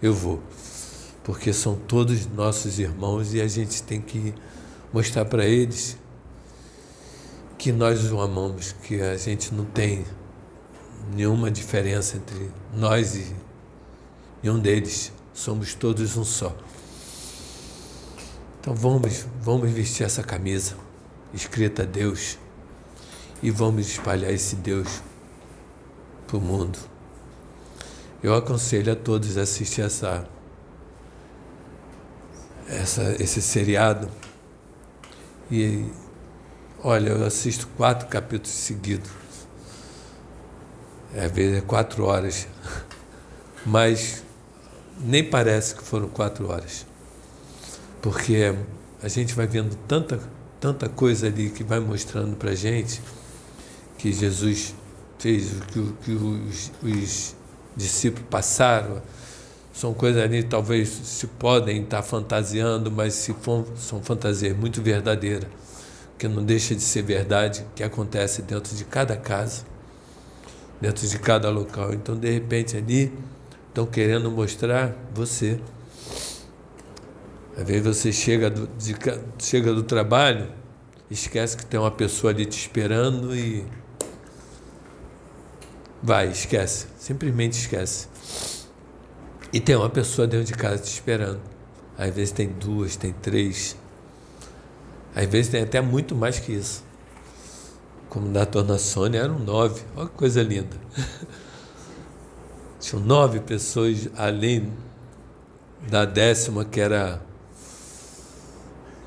eu 0.01 0.13
vou. 0.13 0.41
Porque 1.23 1.53
são 1.53 1.75
todos 1.75 2.27
nossos 2.27 2.77
irmãos 2.77 3.33
e 3.33 3.39
a 3.39 3.47
gente 3.47 3.81
tem 3.83 4.01
que 4.01 4.33
mostrar 4.91 5.25
para 5.25 5.45
eles 5.45 5.97
que 7.57 7.71
nós 7.71 8.11
o 8.11 8.19
amamos, 8.19 8.73
que 8.83 9.01
a 9.01 9.17
gente 9.17 9.53
não 9.53 9.65
tem 9.65 10.05
nenhuma 11.13 11.51
diferença 11.51 12.17
entre 12.17 12.51
nós 12.73 13.15
e 13.15 13.35
nenhum 14.41 14.59
deles. 14.59 15.11
Somos 15.33 15.73
todos 15.73 16.15
um 16.17 16.23
só. 16.23 16.55
Então 18.59 18.73
vamos, 18.73 19.25
vamos 19.41 19.69
vestir 19.71 20.05
essa 20.05 20.23
camisa 20.23 20.75
escrita 21.33 21.85
Deus 21.85 22.37
e 23.41 23.49
vamos 23.49 23.87
espalhar 23.87 24.31
esse 24.31 24.55
Deus 24.55 25.01
para 26.27 26.37
o 26.37 26.41
mundo. 26.41 26.77
Eu 28.21 28.35
aconselho 28.35 28.93
a 28.93 28.95
todos 28.95 29.37
a 29.37 29.41
assistir 29.41 29.81
essa, 29.81 30.25
essa, 32.69 33.21
esse 33.21 33.41
seriado 33.41 34.09
e 35.51 35.85
Olha, 36.85 37.11
eu 37.11 37.25
assisto 37.25 37.65
quatro 37.77 38.09
capítulos 38.09 38.51
seguidos. 38.57 39.09
Às 41.15 41.31
vezes 41.31 41.59
é 41.59 41.61
quatro 41.61 42.03
horas. 42.03 42.45
Mas 43.65 44.21
nem 44.99 45.23
parece 45.23 45.75
que 45.75 45.81
foram 45.81 46.09
quatro 46.09 46.49
horas. 46.51 46.85
Porque 48.01 48.53
a 49.01 49.07
gente 49.07 49.33
vai 49.33 49.47
vendo 49.47 49.77
tanta, 49.87 50.19
tanta 50.59 50.89
coisa 50.89 51.27
ali 51.27 51.49
que 51.49 51.63
vai 51.63 51.79
mostrando 51.79 52.35
para 52.35 52.53
gente 52.53 53.01
que 53.97 54.11
Jesus 54.11 54.75
fez, 55.17 55.51
que, 55.71 55.93
que 56.03 56.11
os, 56.11 56.69
os 56.83 57.35
discípulos 57.77 58.27
passaram, 58.29 59.01
são 59.71 59.93
coisas 59.93 60.21
ali 60.21 60.43
talvez 60.43 60.89
se 60.89 61.27
podem 61.27 61.83
estar 61.83 62.03
fantasiando, 62.03 62.91
mas 62.91 63.13
se 63.13 63.33
for, 63.33 63.65
são 63.77 64.03
fantasias 64.03 64.55
muito 64.57 64.81
verdadeiras, 64.81 65.47
que 66.17 66.27
não 66.27 66.43
deixa 66.43 66.75
de 66.75 66.81
ser 66.81 67.01
verdade, 67.01 67.65
que 67.75 67.83
acontece 67.83 68.41
dentro 68.41 68.75
de 68.75 68.85
cada 68.85 69.15
casa, 69.15 69.63
dentro 70.79 71.07
de 71.07 71.19
cada 71.19 71.49
local. 71.49 71.93
Então, 71.93 72.15
de 72.15 72.29
repente, 72.29 72.77
ali 72.77 73.11
estão 73.69 73.85
querendo 73.85 74.29
mostrar 74.31 74.95
você. 75.13 75.59
Às 77.57 77.67
vezes 77.67 77.83
você 77.83 78.11
chega 78.11 78.49
do, 78.49 78.67
de, 78.77 78.95
chega 79.39 79.73
do 79.73 79.83
trabalho, 79.83 80.51
esquece 81.09 81.57
que 81.57 81.65
tem 81.65 81.79
uma 81.79 81.91
pessoa 81.91 82.31
ali 82.31 82.45
te 82.45 82.57
esperando 82.57 83.35
e 83.35 83.65
vai, 86.01 86.29
esquece, 86.29 86.87
simplesmente 86.97 87.53
esquece. 87.53 88.07
E 89.51 89.59
tem 89.59 89.75
uma 89.75 89.89
pessoa 89.89 90.27
dentro 90.27 90.47
de 90.47 90.53
casa 90.53 90.81
te 90.81 90.91
esperando. 90.91 91.39
Às 91.97 92.13
vezes 92.13 92.31
tem 92.31 92.47
duas, 92.47 92.95
tem 92.95 93.13
três. 93.13 93.77
Às 95.15 95.25
vezes 95.27 95.51
tem 95.51 95.61
até 95.61 95.79
muito 95.79 96.15
mais 96.15 96.39
que 96.39 96.51
isso. 96.51 96.83
Como 98.09 98.27
na 98.27 98.45
dona 98.45 98.77
Sônia 98.77 99.19
eram 99.19 99.39
nove. 99.39 99.81
Olha 99.95 100.07
que 100.07 100.15
coisa 100.15 100.41
linda. 100.41 100.75
Tinham 102.79 103.01
nove 103.03 103.39
pessoas 103.39 104.09
além 104.17 104.73
da 105.89 106.05
décima 106.05 106.65
que 106.65 106.79
era 106.79 107.21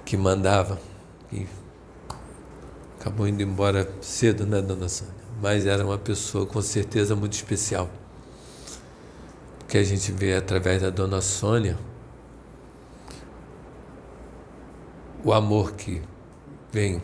que 0.05 0.17
mandava. 0.17 0.79
E 1.33 1.47
acabou 3.01 3.27
indo 3.27 3.43
embora 3.43 3.91
cedo, 4.01 4.47
né, 4.47 4.63
dona 4.63 4.89
Sônia? 4.89 5.15
Mas 5.43 5.67
era 5.67 5.85
uma 5.85 5.99
pessoa 5.99 6.47
com 6.47 6.63
certeza 6.63 7.17
muito 7.17 7.33
especial. 7.33 7.91
Que 9.67 9.77
a 9.79 9.83
gente 9.83 10.13
vê 10.13 10.37
através 10.37 10.83
da 10.83 10.91
dona 10.91 11.21
Sônia 11.21 11.77
o 15.25 15.33
amor 15.33 15.73
que 15.73 16.03
vem, 16.73 17.01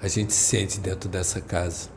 a 0.00 0.08
gente 0.08 0.32
sente 0.32 0.80
dentro 0.80 1.08
dessa 1.08 1.40
casa. 1.40 1.88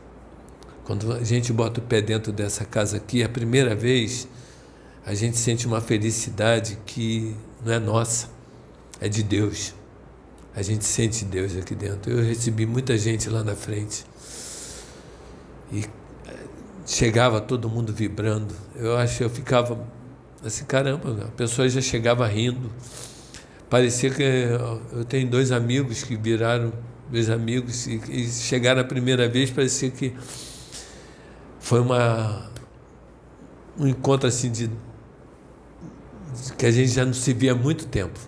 Quando 0.84 1.12
a 1.12 1.22
gente 1.22 1.52
bota 1.52 1.80
o 1.80 1.82
pé 1.82 2.00
dentro 2.00 2.32
dessa 2.32 2.64
casa 2.64 2.96
aqui, 2.96 3.22
a 3.22 3.28
primeira 3.28 3.74
vez, 3.74 4.26
a 5.06 5.14
gente 5.14 5.36
sente 5.36 5.66
uma 5.66 5.80
felicidade 5.80 6.78
que 6.84 7.36
não 7.64 7.72
é 7.72 7.78
nossa, 7.78 8.28
é 9.00 9.08
de 9.08 9.22
Deus. 9.22 9.74
A 10.54 10.62
gente 10.62 10.84
sente 10.84 11.24
Deus 11.24 11.56
aqui 11.56 11.74
dentro. 11.74 12.12
Eu 12.12 12.22
recebi 12.22 12.66
muita 12.66 12.98
gente 12.98 13.30
lá 13.30 13.42
na 13.42 13.56
frente. 13.56 14.04
E 15.72 15.84
eh, 16.26 16.36
chegava 16.86 17.40
todo 17.40 17.70
mundo 17.70 17.92
vibrando. 17.92 18.54
Eu 18.76 18.96
acho 18.96 19.22
eu 19.22 19.30
ficava 19.30 19.88
assim, 20.44 20.64
caramba, 20.64 21.24
a 21.24 21.30
pessoa 21.30 21.68
já 21.68 21.80
chegava 21.80 22.26
rindo. 22.26 22.70
Parecia 23.72 24.10
que 24.10 24.22
eu 24.22 25.02
tenho 25.08 25.30
dois 25.30 25.50
amigos 25.50 26.02
que 26.02 26.14
viraram 26.14 26.74
meus 27.10 27.30
amigos 27.30 27.86
e, 27.86 28.02
e 28.10 28.28
chegaram 28.28 28.82
a 28.82 28.84
primeira 28.84 29.26
vez, 29.30 29.50
parecia 29.50 29.90
que 29.90 30.12
foi 31.58 31.80
uma 31.80 32.50
um 33.78 33.86
encontro 33.86 34.28
assim 34.28 34.52
de, 34.52 34.66
de 34.66 36.52
que 36.58 36.66
a 36.66 36.70
gente 36.70 36.90
já 36.90 37.06
não 37.06 37.14
se 37.14 37.32
via 37.32 37.52
há 37.52 37.54
muito 37.54 37.86
tempo. 37.86 38.20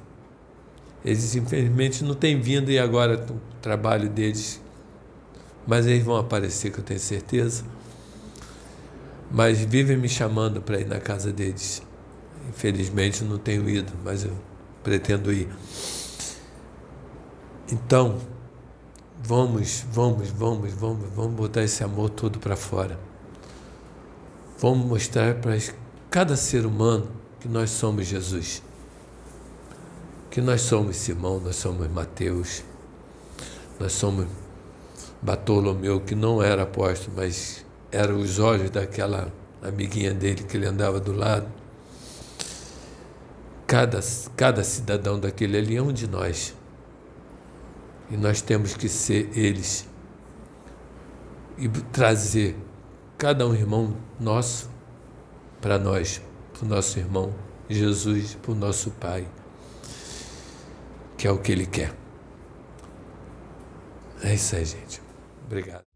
Eles 1.05 1.37
infelizmente 1.37 2.03
não 2.03 2.15
têm 2.15 2.41
vindo 2.41 2.71
e 2.71 2.79
agora 2.79 3.27
o 3.31 3.61
trabalho 3.61 4.09
deles, 4.09 4.63
mas 5.67 5.87
eles 5.87 6.03
vão 6.03 6.17
aparecer, 6.17 6.73
que 6.73 6.79
eu 6.79 6.85
tenho 6.85 7.01
certeza. 7.01 7.65
Mas 9.31 9.59
vivem 9.59 9.99
me 9.99 10.09
chamando 10.09 10.63
para 10.63 10.81
ir 10.81 10.87
na 10.87 11.01
casa 11.01 11.31
deles. 11.31 11.83
Infelizmente 12.49 13.23
não 13.23 13.37
tenho 13.37 13.69
ido, 13.69 13.93
mas 14.03 14.25
eu 14.25 14.33
pretendo 14.85 15.33
ir. 15.33 15.49
Então, 17.73 18.21
vamos, 19.21 19.85
vamos, 19.91 20.29
vamos, 20.29 20.73
vamos, 20.75 21.09
vamos 21.15 21.35
botar 21.35 21.63
esse 21.63 21.83
amor 21.83 22.11
todo 22.11 22.39
para 22.39 22.55
fora. 22.55 23.01
Vamos 24.61 24.87
mostrar 24.87 25.35
para 25.37 25.59
cada 26.11 26.37
ser 26.37 26.67
humano 26.67 27.09
que 27.41 27.49
nós 27.49 27.71
somos 27.71 28.07
Jesus. 28.07 28.63
Que 30.31 30.41
nós 30.41 30.61
somos 30.61 30.97
Simão, 30.97 31.41
nós 31.41 31.57
somos 31.57 31.89
Mateus, 31.91 32.63
nós 33.81 33.93
somos 33.93 34.27
Bartolomeu, 35.23 36.01
que 36.01 36.15
não 36.15 36.43
era 36.43 36.65
apóstolo, 36.65 37.17
mas 37.17 37.65
eram 37.91 38.19
os 38.19 38.39
olhos 38.39 38.71
daquela 38.71 39.33
amiguinha 39.63 40.13
dele 40.13 40.45
que 40.45 40.57
ele 40.57 40.67
andava 40.67 41.01
do 41.01 41.13
lado. 41.13 41.64
Cada, 43.67 44.01
cada 44.37 44.63
cidadão 44.63 45.19
daquele 45.19 45.57
ali 45.57 45.77
é 45.77 45.83
um 45.83 45.93
de 45.93 46.07
nós. 46.07 46.55
E 48.11 48.17
nós 48.17 48.43
temos 48.43 48.75
que 48.75 48.89
ser 48.89 49.31
eles 49.37 49.89
e 51.57 51.69
trazer 51.69 52.57
cada 53.17 53.47
um 53.47 53.55
irmão 53.55 53.97
nosso 54.21 54.71
para 55.61 55.79
nós, 55.79 56.21
para 56.53 56.65
o 56.65 56.69
nosso 56.69 56.99
irmão 56.99 57.35
Jesus, 57.69 58.35
para 58.35 58.53
o 58.53 58.55
nosso 58.55 58.91
Pai, 58.91 59.27
que 61.17 61.27
é 61.27 61.31
o 61.31 61.39
que 61.39 61.53
Ele 61.53 61.67
quer. 61.67 61.95
É 64.23 64.35
isso 64.35 64.57
aí, 64.57 64.65
gente. 64.65 65.01
Obrigado. 65.47 65.94